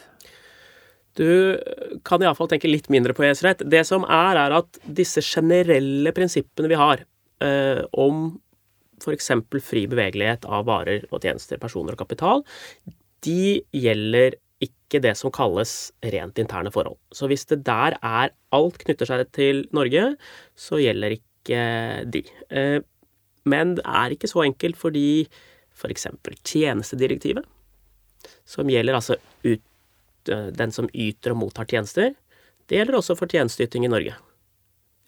[1.19, 1.59] Du
[2.07, 3.65] kan iallfall tenke litt mindre på EØS-rett.
[3.71, 7.03] Det som er, er at disse generelle prinsippene vi har
[7.43, 8.29] eh, om
[9.03, 9.31] f.eks.
[9.63, 12.45] fri bevegelighet av varer og tjenester, personer og kapital,
[13.25, 16.97] de gjelder ikke det som kalles rent interne forhold.
[17.15, 20.15] Så hvis det der er alt knytter seg til Norge,
[20.57, 21.61] så gjelder ikke
[22.11, 22.25] de.
[22.51, 22.81] Eh,
[23.45, 25.27] Men det er ikke så enkelt fordi
[25.75, 26.07] f.eks.
[26.47, 27.45] tjenestedirektivet,
[28.49, 29.65] som gjelder altså ut,
[30.31, 32.15] eh, den som yter og mottar tjenester,
[32.69, 34.15] det gjelder også for tjenesteyting i Norge.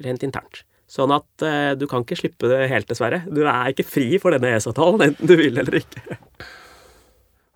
[0.05, 0.65] Rent internt.
[0.87, 3.23] Sånn at eh, du kan ikke slippe det helt, dessverre.
[3.27, 6.19] Du er ikke fri for denne EØS-avtalen, enten du vil eller ikke.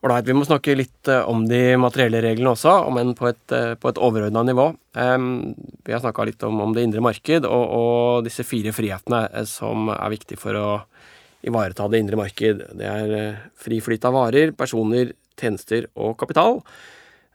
[0.00, 3.42] Ålreit, vi må snakke litt eh, om de materielle reglene også, om enn på et,
[3.52, 4.70] eh, på overordna nivå.
[4.96, 9.44] Vi har snakka litt om, om det indre marked og, og disse fire frihetene eh,
[9.48, 10.68] som er viktige for å
[11.44, 12.62] ivareta det indre marked.
[12.80, 16.58] Det er fri flyt av varer, personer, tjenester og kapital.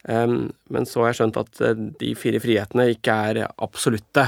[0.06, 1.62] Men så har jeg skjønt at
[1.98, 4.28] de fire frihetene ikke er absolutte.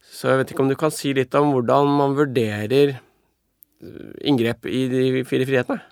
[0.00, 2.94] Så jeg vet ikke om du kan si litt om hvordan man vurderer
[4.24, 5.91] inngrep i de fire frihetene?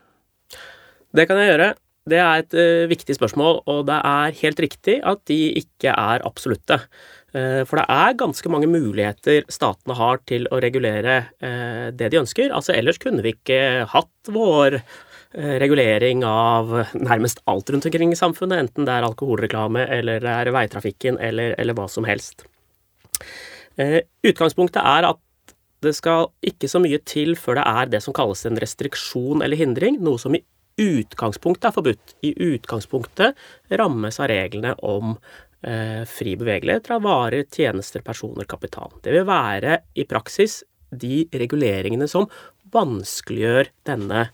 [1.16, 1.72] Det kan jeg gjøre.
[2.10, 6.24] Det er et uh, viktig spørsmål, og det er helt riktig at de ikke er
[6.26, 6.80] absolutte.
[7.34, 12.22] Uh, for det er ganske mange muligheter statene har til å regulere uh, det de
[12.22, 12.54] ønsker.
[12.56, 14.80] Altså Ellers kunne vi ikke hatt vår
[15.30, 20.50] regulering av nærmest alt rundt omkring i samfunnet, enten det er alkoholreklame eller det er
[20.50, 22.42] veitrafikken eller, eller hva som helst.
[23.78, 25.54] Utgangspunktet er at
[25.86, 29.60] det skal ikke så mye til før det er det som kalles en restriksjon eller
[29.60, 30.42] hindring, noe som i
[30.80, 32.16] utgangspunktet er forbudt.
[32.26, 33.38] I utgangspunktet
[33.80, 38.92] rammes av reglene om eh, fri bevegelighet av varer, tjenester, personer, kapital.
[39.04, 42.26] Det vil være i praksis de reguleringene som
[42.74, 44.26] vanskeliggjør denne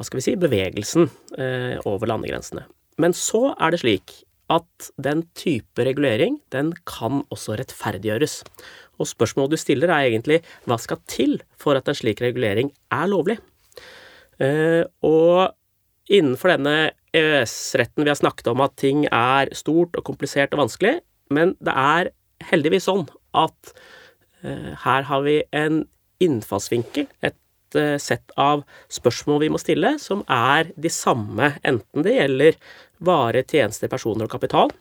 [0.00, 2.64] hva skal vi si, bevegelsen eh, over landegrensene.
[3.00, 4.14] Men så er det slik
[4.50, 8.40] at den type regulering, den kan også rettferdiggjøres.
[8.98, 13.10] Og spørsmålet du stiller er egentlig hva skal til for at en slik regulering er
[13.12, 13.36] lovlig?
[14.40, 15.52] Eh, og
[16.10, 20.98] innenfor denne EØS-retten vi har snakket om at ting er stort og komplisert og vanskelig,
[21.30, 22.10] men det er
[22.50, 23.06] heldigvis sånn
[23.38, 23.72] at
[24.42, 25.84] eh, her har vi en
[26.22, 32.16] innfallsvinkel, et eh, sett av spørsmål vi må stille, som er de samme, enten det
[32.18, 32.60] gjelder
[33.06, 34.72] varer, tjenester, personer og kapital,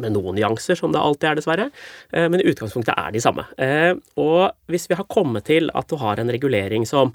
[0.00, 1.70] med noen nyanser, som det alltid er, dessverre,
[2.12, 3.46] eh, men i utgangspunktet er de samme.
[3.60, 7.14] Eh, Og hvis vi har kommet til at du har en regulering som,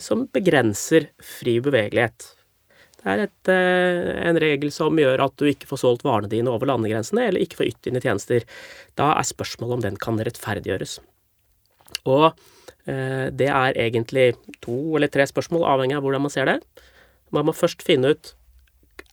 [0.00, 2.30] som begrenser fri bevegelighet
[2.98, 6.50] Det er et, eh, en regel som gjør at du ikke får solgt varene dine
[6.50, 8.46] over landegrensene, eller ikke får ytt dine tjenester.
[8.98, 10.98] Da er spørsmålet om den kan rettferdiggjøres.
[12.10, 12.32] Og
[12.88, 14.32] eh, det er egentlig
[14.64, 16.58] to eller tre spørsmål, avhengig av hvordan man ser det.
[17.30, 18.32] Man må først finne ut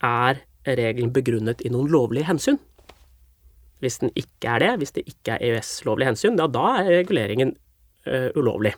[0.04, 2.58] er regelen begrunnet i noen lovlige hensyn.
[3.84, 7.54] Hvis den ikke er det, hvis det ikke er EØS-lovlige hensyn, ja, da er reguleringen
[8.08, 8.74] ø, ulovlig.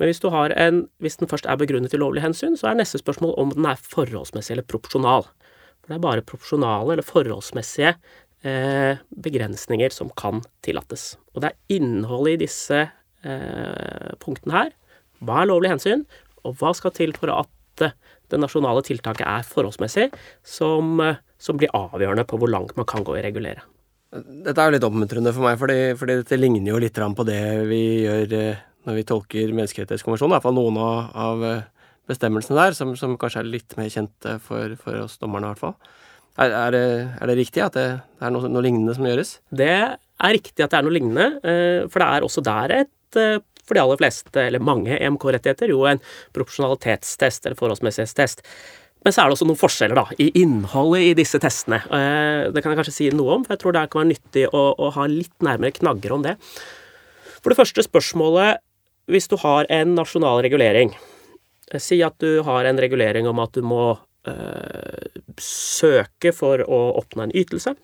[0.00, 3.36] Men hvis, en, hvis den først er begrunnet i lovlig hensyn, så er neste spørsmål
[3.38, 5.28] om den er forholdsmessig eller proporsjonal.
[5.84, 7.94] For det er bare proporsjonale eller forholdsmessige
[8.42, 11.14] eh, begrensninger som kan tillates.
[11.34, 14.74] Og det er innholdet i disse eh, punktene her.
[15.24, 16.04] Hva er lovlig hensyn,
[16.44, 17.94] og hva skal til for at eh,
[18.32, 20.08] det nasjonale tiltaket er forholdsmessig,
[20.42, 23.64] som, eh, som blir avgjørende på hvor langt man kan gå i regulere.
[24.14, 27.42] Dette er jo litt oppmuntrende for meg, fordi, fordi dette ligner jo litt på det
[27.66, 30.34] vi gjør eh, når vi tolker menneskerettighetskonvensjonen.
[30.34, 34.36] I hvert fall noen av, eh, bestemmelsene der, som, som kanskje er litt mer kjente
[34.44, 35.94] for, for oss dommerne, i hvert fall.
[36.34, 36.84] Er, er, det,
[37.22, 39.36] er det riktig at det, det er noe, noe lignende som gjøres?
[39.54, 43.20] Det er riktig at det er noe lignende, eh, for det er også der et
[43.20, 46.02] eh, for de aller fleste, eller mange EMK-rettigheter, jo en
[46.36, 48.44] proporsjonalitetstest eller forholdsmessighetstest.
[49.04, 51.78] Men så er det også noen forskjeller da, i innholdet i disse testene.
[52.52, 54.62] Det kan jeg kanskje si noe om, for jeg tror det kan være nyttig å,
[54.80, 56.38] å ha litt nærmere knagger om det.
[57.44, 58.63] For det første spørsmålet,
[59.10, 60.92] hvis du har en nasjonal regulering
[61.70, 65.08] eh, Si at du har en regulering om at du må eh,
[65.40, 67.74] søke for å oppnå en ytelse.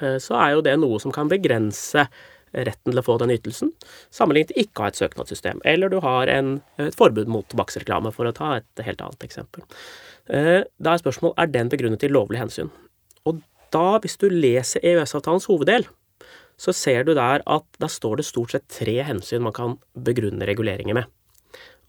[0.00, 2.06] Eh, så er jo det noe som kan begrense
[2.54, 3.72] retten til å få den ytelsen,
[4.14, 5.62] sammenlignet ikke ha et søknadssystem.
[5.66, 9.66] Eller du har en, et forbud mot tobakksreklame, for å ta et helt annet eksempel.
[10.30, 12.70] Eh, Da er spørsmålet er den begrunnet i lovlig hensyn.
[13.26, 13.42] Og
[13.74, 15.88] da, hvis du leser EØS-avtalens hoveddel,
[16.60, 20.46] så ser du der at da står det stort sett tre hensyn man kan begrunne
[20.48, 21.08] reguleringer med.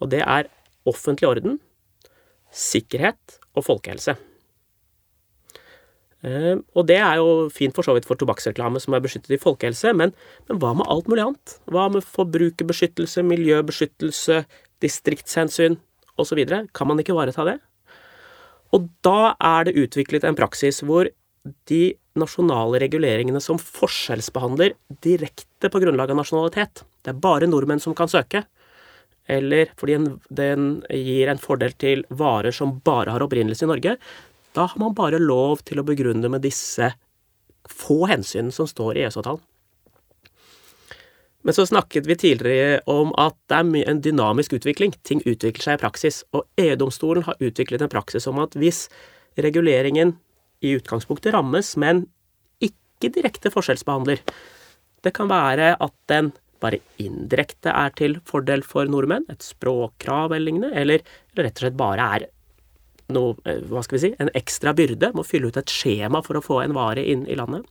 [0.02, 0.50] Og det er
[0.90, 1.60] offentlig orden,
[2.52, 4.16] sikkerhet og folkehelse.
[6.26, 9.42] Eh, og det er jo fint for så vidt for tobakksreklame som er beskyttet i
[9.42, 10.14] folkehelse, men,
[10.50, 11.58] men hva med alt mulig annet?
[11.70, 14.42] Hva med forbrukerbeskyttelse, miljøbeskyttelse,
[14.84, 15.78] distriktshensyn
[16.22, 16.42] osv.?
[16.74, 17.60] Kan man ikke ivareta det?
[18.74, 21.08] Og da er det utviklet en praksis hvor
[21.70, 21.84] de
[22.20, 28.10] nasjonale reguleringene som forskjellsbehandler direkte på grunnlag av nasjonalitet Det er bare nordmenn som kan
[28.10, 28.46] søke.
[29.28, 29.98] Eller fordi
[30.30, 33.98] den gir en fordel til varer som bare har opprinnelse i Norge.
[34.56, 36.94] Da har man bare lov til å begrunne med disse
[37.70, 39.42] få hensynene som står i EØS-avtalen.
[41.46, 44.96] Men så snakket vi tidligere om at det er en dynamisk utvikling.
[45.06, 46.24] Ting utvikler seg i praksis.
[46.34, 48.88] Og EU-domstolen har utviklet en praksis om at hvis
[49.38, 50.16] reguleringen
[50.64, 52.06] i utgangspunktet rammes, men
[52.64, 54.22] ikke direkte forskjellsbehandler
[55.06, 56.32] Det kan være at den
[56.64, 61.04] bare indirekte er til fordel for nordmenn, et språkkrav eller lignende, eller,
[61.38, 62.26] rett og slett bare er
[63.14, 66.40] noe, eh, hva skal vi si, en ekstra byrde, må fylle ut et skjema for
[66.40, 67.68] å få en vare inn i landet.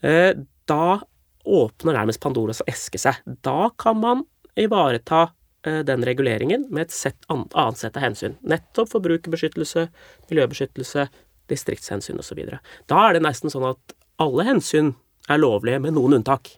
[0.00, 0.32] Eh,
[0.70, 1.00] da
[1.44, 3.20] åpner nærmest Pandoras eske seg.
[3.44, 4.24] Da kan man
[4.56, 5.30] ivareta
[5.66, 8.38] eh, den reguleringen med et sett, annet sett av hensyn.
[8.40, 9.88] Nettopp forbrukerbeskyttelse,
[10.30, 11.08] miljøbeskyttelse,
[11.50, 12.42] distriktshensyn osv.
[12.90, 14.94] Da er det nesten sånn at alle hensyn
[15.30, 16.52] er lovlige, med noen unntak.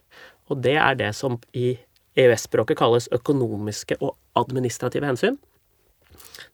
[0.51, 1.75] Og det er det som i
[2.19, 5.39] EØS-språket kalles økonomiske og administrative hensyn.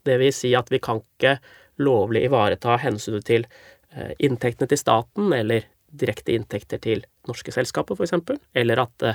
[0.08, 1.38] Det vil si at vi kan ikke
[1.84, 8.40] lovlig ivareta hensynet til eh, inntektene til staten, eller direkte inntekter til norske selskaper, f.eks.,
[8.56, 9.08] eller at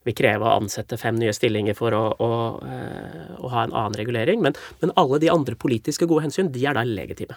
[0.00, 2.30] eh, vi krever å ansette fem nye stillinger for å, å,
[2.64, 4.40] eh, å ha en annen regulering.
[4.42, 7.36] Men, men, alle de andre politiske gode hensyn, de er da legitime.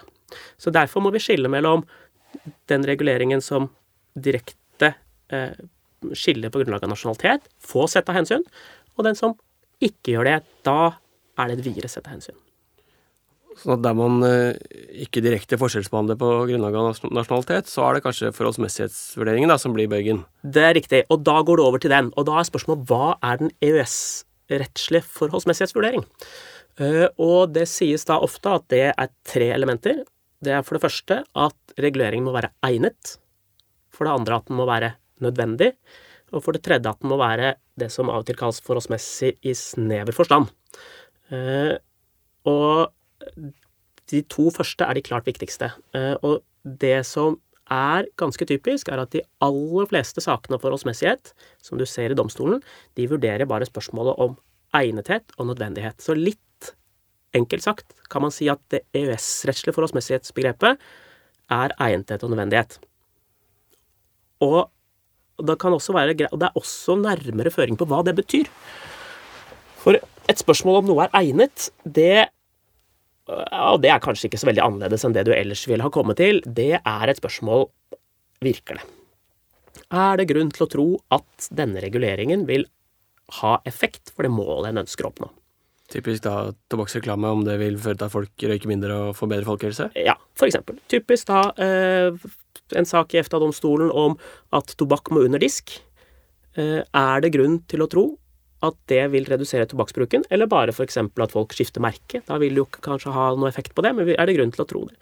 [0.56, 1.84] Så derfor må vi skille mellom
[2.70, 3.68] den reguleringen som
[4.14, 4.94] direkte
[5.28, 5.52] eh,
[6.12, 8.44] skiller på grunnlag av nasjonalitet, få sett av hensyn,
[8.96, 9.36] og den som
[9.84, 10.40] ikke gjør det.
[10.66, 10.94] Da
[11.40, 12.36] er det et videre sett av hensyn.
[13.60, 14.56] Sånn at der man eh,
[15.04, 19.90] ikke direkte forskjellsbehandler på grunnlag av nasjonalitet, så er det kanskje forholdsmessighetsvurderingen da, som blir
[19.90, 20.24] bøygen?
[20.42, 22.10] Det er riktig, og da går det over til den.
[22.18, 26.02] Og da er spørsmålet hva er den EØS-rettslige forholdsmessighetsvurdering?
[26.80, 30.02] Uh, og det sies da ofte at det er tre elementer.
[30.42, 33.14] Det er for det første at reguleringen må være egnet.
[33.94, 35.70] For det andre at den må være nødvendig.
[36.34, 39.36] Og for det tredje at den må være det som av og til kalles forholdsmessig
[39.46, 40.50] i snever forstand.
[41.30, 41.78] Uh,
[42.50, 42.90] og
[44.10, 45.70] de to første er de klart viktigste.
[45.96, 47.38] Eh, og det som
[47.72, 51.32] er ganske typisk, er at de aller fleste sakene om forholdsmessighet,
[51.64, 52.60] som du ser i domstolen,
[52.98, 54.36] de vurderer bare spørsmålet om
[54.76, 56.02] egnethet og nødvendighet.
[56.02, 56.74] Så litt
[57.34, 60.82] enkelt sagt kan man si at det EØS-rettslige forholdsmessighetsbegrepet
[61.54, 62.78] er egnethet og nødvendighet.
[64.44, 64.68] Og
[65.42, 68.50] det kan også være og det er også nærmere føring på hva det betyr.
[69.82, 72.28] For et spørsmål om noe er egnet, det
[73.28, 76.20] og det er kanskje ikke så veldig annerledes enn det du ellers ville ha kommet
[76.20, 77.68] til, det er et spørsmål
[78.44, 78.84] virker det.
[79.94, 82.66] Er det grunn til å tro at denne reguleringen vil
[83.40, 85.30] ha effekt for det målet en ønsker å oppnå?
[85.92, 89.48] Typisk da tobakksreklame, om det vil føre til at folk røyker mindre og får bedre
[89.48, 89.88] folkehelse?
[90.00, 90.78] Ja, for eksempel.
[90.90, 92.16] Typisk da eh,
[92.76, 94.16] en sak i EFTA-domstolen om
[94.56, 95.76] at tobakk må under disk.
[96.56, 98.06] Eh, er det grunn til å tro
[98.66, 100.98] at det vil redusere tobakksbruken, eller bare f.eks.
[100.98, 102.22] at folk skifter merke.
[102.26, 104.64] Da vil det jo kanskje ha noe effekt på det, men er det grunn til
[104.64, 104.98] å tro det?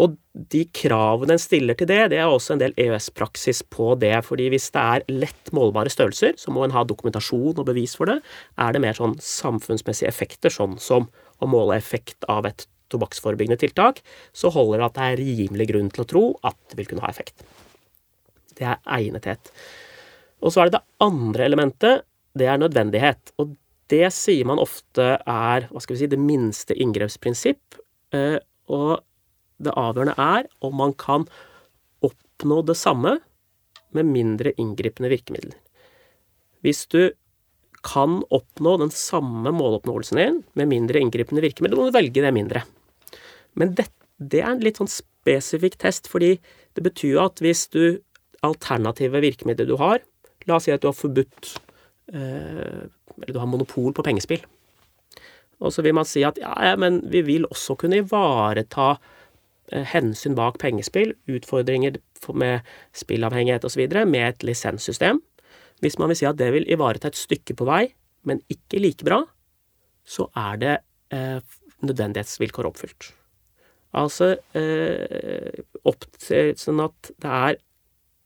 [0.00, 4.14] Og de kravene en stiller til det, det er også en del EØS-praksis på det.
[4.24, 8.08] fordi hvis det er lett målbare størrelser, så må en ha dokumentasjon og bevis for
[8.08, 8.22] det.
[8.56, 11.10] Er det mer sånn samfunnsmessige effekter, sånn som
[11.42, 14.00] å måle effekt av et tobakksforebyggende tiltak,
[14.32, 17.04] så holder det at det er rimelig grunn til å tro at det vil kunne
[17.04, 17.44] ha effekt.
[18.56, 19.52] Det er egnethet.
[20.42, 22.06] Og så er det det andre elementet,
[22.38, 23.32] det er nødvendighet.
[23.40, 23.56] Og
[23.92, 27.80] det sier man ofte er hva skal vi si, det minste inngrepsprinsipp.
[28.16, 28.38] Eh,
[28.72, 29.02] og
[29.62, 31.26] det avgjørende er om man kan
[32.04, 33.18] oppnå det samme
[33.92, 35.58] med mindre inngripende virkemidler.
[36.64, 37.12] Hvis du
[37.82, 42.62] kan oppnå den samme måloppnåelsen din med mindre inngripende virkemidler, må du velge det mindre.
[43.58, 46.36] Men det, det er en litt sånn spesifikk test, fordi
[46.76, 47.98] det betyr jo at hvis du
[48.46, 50.00] alternative virkemidler du har
[50.50, 51.52] La oss si at du har forbudt
[52.12, 54.42] eller du har monopol på pengespill.
[55.62, 58.96] Og så vil man si at ja, ja, men vi vil også kunne ivareta
[59.70, 62.00] eh, hensyn bak pengespill, utfordringer
[62.34, 65.22] med spillavhengighet osv., med et lisenssystem.
[65.82, 67.86] Hvis man vil si at det vil ivareta et stykke på vei,
[68.26, 69.22] men ikke like bra,
[70.02, 70.76] så er det
[71.14, 71.38] eh,
[71.82, 73.12] nødvendighetsvilkår oppfylt.
[73.98, 77.58] Altså eh, opp til sånn at det er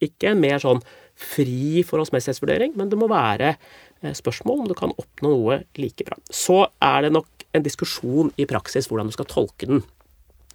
[0.06, 0.82] ikke mer sånn
[1.16, 6.18] fri forholdsmessighetsvurdering, men det må være eh, spørsmål om du kan oppnå noe like bra.
[6.28, 9.80] Så er det nok en diskusjon i praksis hvordan du skal tolke den.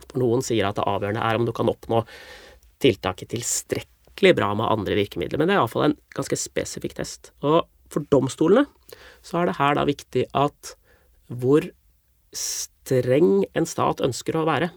[0.05, 2.03] For noen sier at det avgjørende er om du kan oppnå
[2.81, 5.41] tiltaket tilstrekkelig bra med andre virkemidler.
[5.41, 7.31] Men det er iallfall en ganske spesifikk test.
[7.45, 8.67] Og for domstolene
[9.25, 10.75] så er det her da viktig at
[11.31, 11.65] hvor
[12.35, 14.71] streng en stat ønsker å være.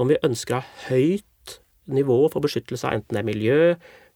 [0.00, 1.58] Om vi ønsker å ha høyt
[1.90, 3.60] nivå for beskyttelse av enten det er miljø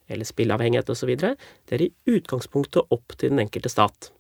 [0.09, 4.11] eller spilleavhengighet osv., det er i utgangspunktet opp til den enkelte stat.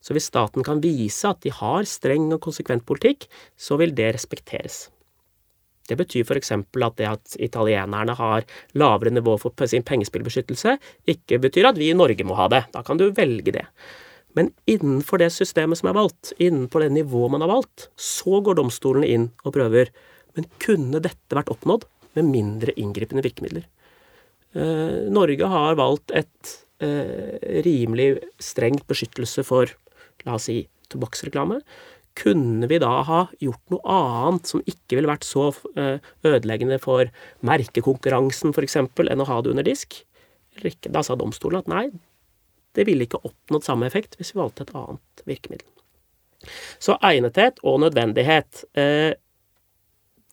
[0.00, 3.26] Så hvis staten kan vise at de har streng og konsekvent politikk,
[3.56, 4.88] så vil det respekteres.
[5.90, 6.52] Det betyr f.eks.
[6.54, 8.46] at det at italienerne har
[8.78, 10.76] lavere nivå for sin pengespillbeskyttelse,
[11.10, 12.62] ikke betyr at vi i Norge må ha det.
[12.72, 13.66] Da kan du velge det.
[14.38, 18.60] Men innenfor det systemet som er valgt, innenfor det nivået man har valgt, så går
[18.60, 19.90] domstolene inn og prøver.
[20.38, 23.66] Men kunne dette vært oppnådd med mindre inngripende virkemidler?
[24.56, 29.70] Eh, Norge har valgt et eh, rimelig strengt beskyttelse for,
[30.26, 31.60] la oss si, tobakksreklame.
[32.18, 37.12] Kunne vi da ha gjort noe annet som ikke ville vært så eh, ødeleggende for
[37.46, 40.02] merkekonkurransen f.eks., enn å ha det under disk?
[40.90, 41.84] Da sa domstolen at nei,
[42.74, 45.68] det ville ikke oppnådd samme effekt hvis vi valgte et annet virkemiddel.
[46.82, 48.64] Så egnethet og nødvendighet.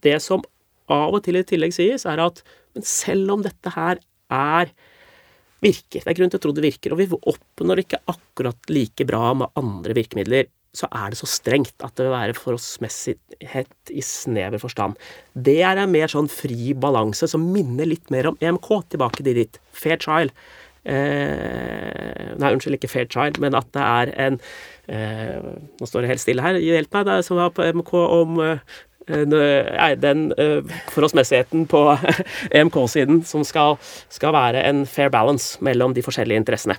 [0.02, 0.44] Det som
[0.92, 2.42] av og til i tillegg sies, er at
[2.86, 4.02] selv om dette her
[4.34, 4.72] er
[5.64, 9.08] virker, det er grunn til å tro det virker, og vi oppnår ikke akkurat like
[9.10, 14.04] bra med andre virkemidler, så er det så strengt at det vil være forholdsmessighet i
[14.06, 14.98] snever forstand.
[15.34, 19.42] Det er en mer sånn fri balanse som minner litt mer om EMK, tilbake til
[19.42, 20.30] ditt fair trial.
[20.88, 24.38] Eh, nei, unnskyld, ikke fair child, men at det er en
[24.88, 25.50] eh,
[25.82, 26.60] Nå står det helt stille her.
[26.64, 31.82] Hjelp meg, det som var på EMK om eh, den eh, forholdsmessigheten på
[32.58, 33.78] EMK-siden som skal,
[34.10, 36.78] skal, være en fair balance mellom de forskjellige interessene.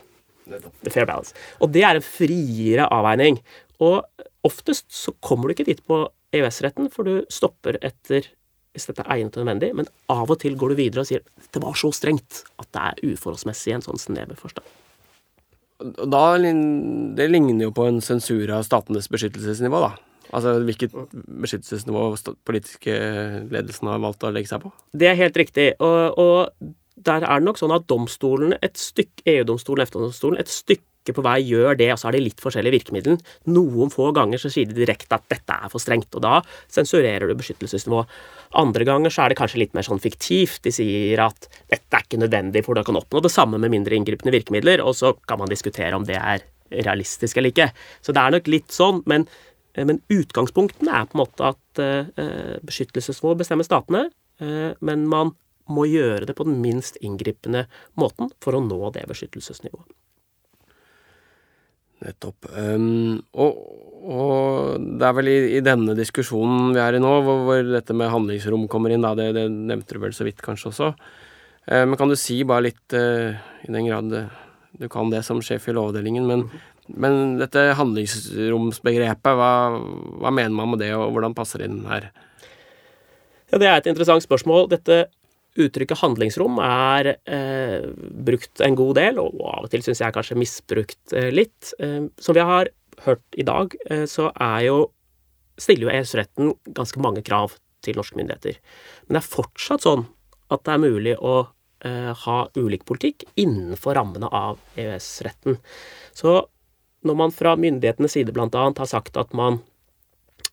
[0.89, 1.35] Fair balance.
[1.61, 3.41] Og det er en friere avveining.
[3.81, 4.05] Og
[4.45, 8.29] oftest så kommer du ikke dit på EØS-retten, for du stopper etter
[8.77, 11.25] hvis dette er egnet og nødvendig, men av og til går du videre og sier
[11.25, 14.67] det var så strengt at det er uforholdsmessig i en sånn snever forstand.
[15.79, 19.93] Da, det ligner jo på en sensur av statenes beskyttelsesnivå, da.
[20.35, 22.03] Altså hvilket beskyttelsesnivå
[22.49, 22.99] politiske
[23.49, 24.73] ledelsen har valgt å legge seg på?
[24.93, 25.71] Det er helt riktig.
[25.85, 26.75] Og, og
[27.07, 31.39] der er det nok sånn at domstolen, et stykke, EU-domstolen EFTA-domstolen, et stykke på vei
[31.47, 33.23] gjør det, og så er de litt forskjellige virkemidler.
[33.55, 36.43] Noen få ganger så sier de direkte at dette er for strengt, og da
[36.75, 38.13] sensurerer du beskyttelsesnivået.
[38.61, 40.61] Andre ganger så er det kanskje litt mer sånn fiktivt.
[40.67, 43.97] De sier at dette er ikke nødvendig, for du kan oppnå det samme med mindre
[43.97, 47.71] inngripende virkemidler, og så kan man diskutere om det er realistisk eller ikke.
[48.05, 49.25] Så det er nok litt sånn, men,
[49.87, 54.09] men utgangspunktene er på en måte at uh, bestemmer statene,
[54.39, 55.33] men man
[55.69, 57.67] må gjøre det på den minst inngripende
[57.99, 59.89] måten for å nå det beskyttelsesnivået.
[61.99, 62.47] Nettopp.
[62.55, 63.57] Um, og,
[64.07, 67.97] og, det er vel i, i, denne diskusjonen vi er i nå, hvor, hvor dette
[67.97, 70.93] med handlingsrom kommer inn, da, det, det, nevnte du vel så vidt kanskje også.
[71.67, 74.15] Uh, men kan du si bare litt, i den grad
[74.79, 76.45] du kan det som sjef i Lovavdelingen, men,
[76.95, 79.53] men dette handlingsromsbegrepet, hva,
[80.23, 82.11] hva, mener man med det, og hvordan passer det inn her?
[83.53, 84.69] Ja, Det er et interessant spørsmål.
[84.73, 85.07] Dette
[85.59, 87.89] Uttrykket handlingsrom er eh,
[88.29, 91.73] brukt en god del, og av og til syns jeg kanskje misbrukt eh, litt.
[91.83, 92.71] Eh, som vi har
[93.03, 94.77] hørt i dag, eh, så er jo
[95.59, 98.61] stiller jo EØS-retten ganske mange krav til norske myndigheter.
[99.07, 100.07] Men det er fortsatt sånn
[100.53, 101.35] at det er mulig å
[101.87, 105.59] eh, ha ulik politikk innenfor rammene av EØS-retten.
[106.15, 106.39] Så
[107.07, 108.49] når man fra myndighetenes side bl.a.
[108.53, 109.61] har sagt at man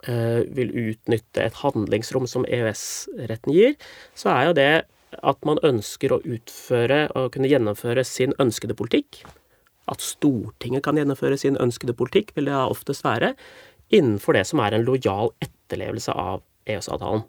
[0.07, 3.77] eh, vil utnytte et handlingsrom som EØS-retten gir,
[4.17, 4.73] så er jo det
[5.23, 9.23] at man ønsker å utføre og kunne gjennomføre sin ønskede politikk.
[9.91, 13.35] At Stortinget kan gjennomføre sin ønskede politikk, vil det oftest være,
[13.93, 17.25] innenfor det som er en lojal etterlevelse av EØS-avtalen.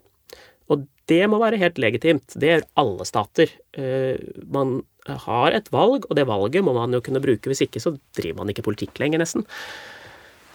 [0.73, 2.33] Og det må være helt legitimt.
[2.35, 3.53] Det gjør alle stater.
[3.77, 4.19] Eh,
[4.51, 7.49] man har et valg, og det valget må man jo kunne bruke.
[7.49, 9.45] Hvis ikke så driver man ikke politikk lenger, nesten.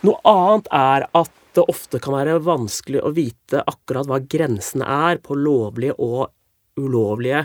[0.02, 5.20] Noe annet er at det ofte kan være vanskelig å vite akkurat hva grensene er
[5.22, 6.32] på lovlige og
[6.80, 7.44] ulovlige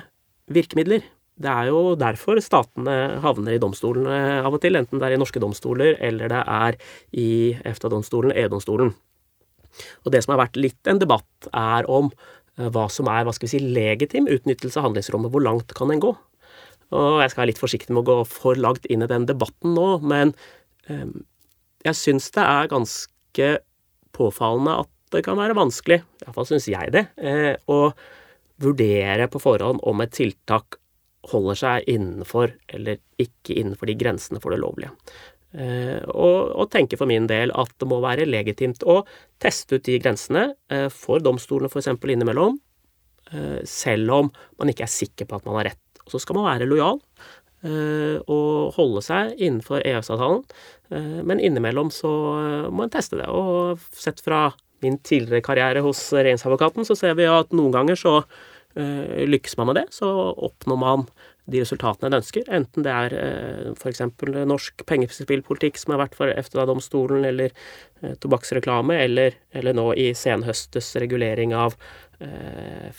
[0.54, 1.04] virkemidler.
[1.38, 5.20] Det er jo derfor statene havner i domstolene av og til, enten det er i
[5.22, 6.80] norske domstoler eller det er
[7.14, 7.28] i
[7.62, 8.96] EFTA-domstolen, EU-domstolen.
[10.06, 13.36] Og det som har vært litt en debatt, er om eh, hva som er hva
[13.36, 15.30] skal vi si, legitim utnyttelse av handlingsrommet.
[15.34, 16.16] Hvor langt kan en gå?
[16.96, 19.74] Og jeg skal være litt forsiktig med å gå for langt inn i den debatten
[19.76, 20.32] nå, men
[20.88, 21.18] um,
[21.88, 23.50] jeg syns det er ganske
[24.16, 27.94] påfallende at det kan være vanskelig, iallfall syns jeg det, eh, å
[28.64, 30.80] vurdere på forhånd om et tiltak
[31.32, 34.92] holder seg innenfor eller ikke innenfor de grensene for det lovlige.
[35.56, 39.00] Eh, og, og tenke for min del at det må være legitimt å
[39.42, 41.94] teste ut de grensene eh, for domstolene f.eks.
[41.96, 42.60] innimellom.
[43.68, 45.87] selv om man ikke er sikker på at man har rett.
[46.08, 47.02] Og så skal man være lojal
[47.68, 50.44] eh, og holde seg innenfor EØS-avtalen,
[50.96, 53.28] eh, men innimellom så eh, må en teste det.
[53.28, 54.50] Og sett fra
[54.86, 58.22] min tidligere karriere hos regjeringsadvokaten, så ser vi at noen ganger så
[58.78, 59.84] lykkes man med det.
[59.96, 61.04] Så oppnår man
[61.50, 63.16] de resultatene en ønsker, enten det er
[63.72, 64.04] f.eks.
[64.46, 67.56] norsk pengespillpolitikk som har vært for EFTA-domstolen, eller
[68.22, 71.74] tobakksreklame, eller, eller, nå i senhøstes regulering av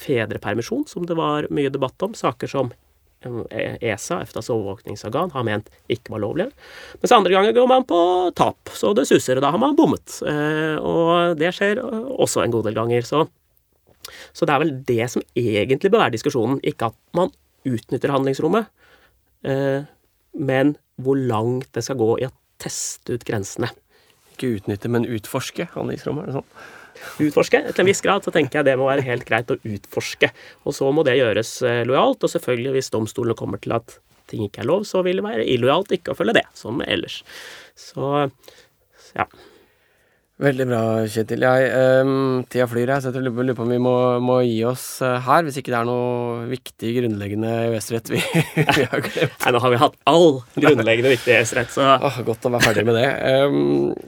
[0.03, 2.19] fedrepermisjon, som det var mye debatt om.
[2.19, 2.75] Saker som
[3.23, 6.47] ESA, EFTAs overvåkningsorgan, har ment ikke var lovlig.
[7.03, 7.99] Mens andre ganger går man på
[8.39, 10.21] tap, så det suser, og da har man bommet.
[10.79, 13.03] Og det skjer også en god del ganger.
[13.09, 13.25] Så,
[14.31, 17.35] så det er vel det som egentlig bør være diskusjonen, ikke at man
[17.67, 18.69] utnytter handlingsrommet,
[19.47, 19.87] eh,
[20.39, 23.71] men hvor langt det skal gå i å teste ut grensene.
[24.35, 26.53] Ikke utnytte, men utforske handlingsrommet, er det sånn?
[27.23, 27.63] Utforske.
[27.71, 30.31] Til en viss grad så tenker jeg det må være helt greit å utforske.
[30.65, 34.45] Og så må det gjøres eh, lojalt, og selvfølgelig hvis domstolene kommer til at ting
[34.45, 37.23] ikke er lov, så vil det være illojalt ikke å følge det, som ellers.
[37.79, 38.29] Så
[39.17, 39.27] ja.
[40.39, 40.81] Veldig bra,
[41.11, 41.43] Kjetil.
[41.43, 41.71] Jeg,
[42.07, 45.17] um, tida flyr, jeg, så jeg lurer på om vi må, må, gi oss uh,
[45.25, 48.21] her, hvis ikke det er noe viktig, grunnleggende EØS-rett vi,
[48.77, 49.35] vi, har glemt.
[49.43, 52.87] Nei, nå har vi hatt all grunnleggende viktig EØS-rett, så oh, Godt å være ferdig
[52.87, 53.11] med det.
[53.19, 53.59] Um,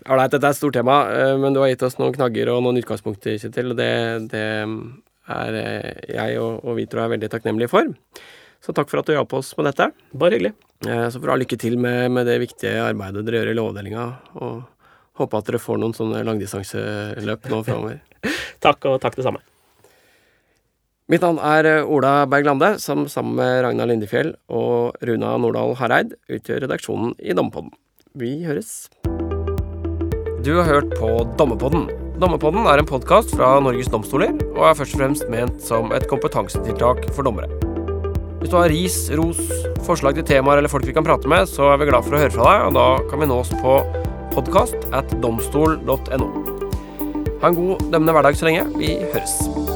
[0.06, 2.62] Ålreit, dette er et stort tema, uh, men du har gitt oss noen knagger og
[2.62, 3.92] noen utgangspunkter, Kjetil, og det,
[4.30, 7.90] det er uh, jeg og, og vi tror er veldig takknemlige for.
[8.62, 9.90] Så takk for at du hjalp oss med dette.
[10.14, 10.54] Bare hyggelig.
[10.84, 14.04] Så får du ha lykke til med, med det viktige arbeidet dere gjør i Lovavdelinga.
[14.36, 14.60] og
[15.18, 18.02] Håper at dere får noen sånne langdistanseløp nå framover.
[18.64, 19.42] takk, og takk det samme.
[21.10, 25.74] Mitt navn er eh, Ola Berg Lande, som sammen med Ragnar Lindefjell og Runa Nordahl
[25.80, 27.72] Hareid utgjør redaksjonen i Dommepodden.
[28.14, 28.86] Vi høres.
[30.46, 31.88] Du har hørt på Dommepodden.
[32.22, 36.06] Dommepodden er en podkast fra Norges domstoler, og er først og fremst ment som et
[36.10, 37.50] kompetansetiltak for dommere.
[38.38, 39.40] Hvis du har ris, ros,
[39.86, 42.22] forslag til temaer eller folk vi kan prate med, så er vi glad for å
[42.22, 43.74] høre fra deg, og da kan vi nås på
[44.34, 46.30] podkast at domstol.no.
[47.40, 48.66] Ha en god dømmende hverdag så lenge.
[48.78, 49.69] Vi høres.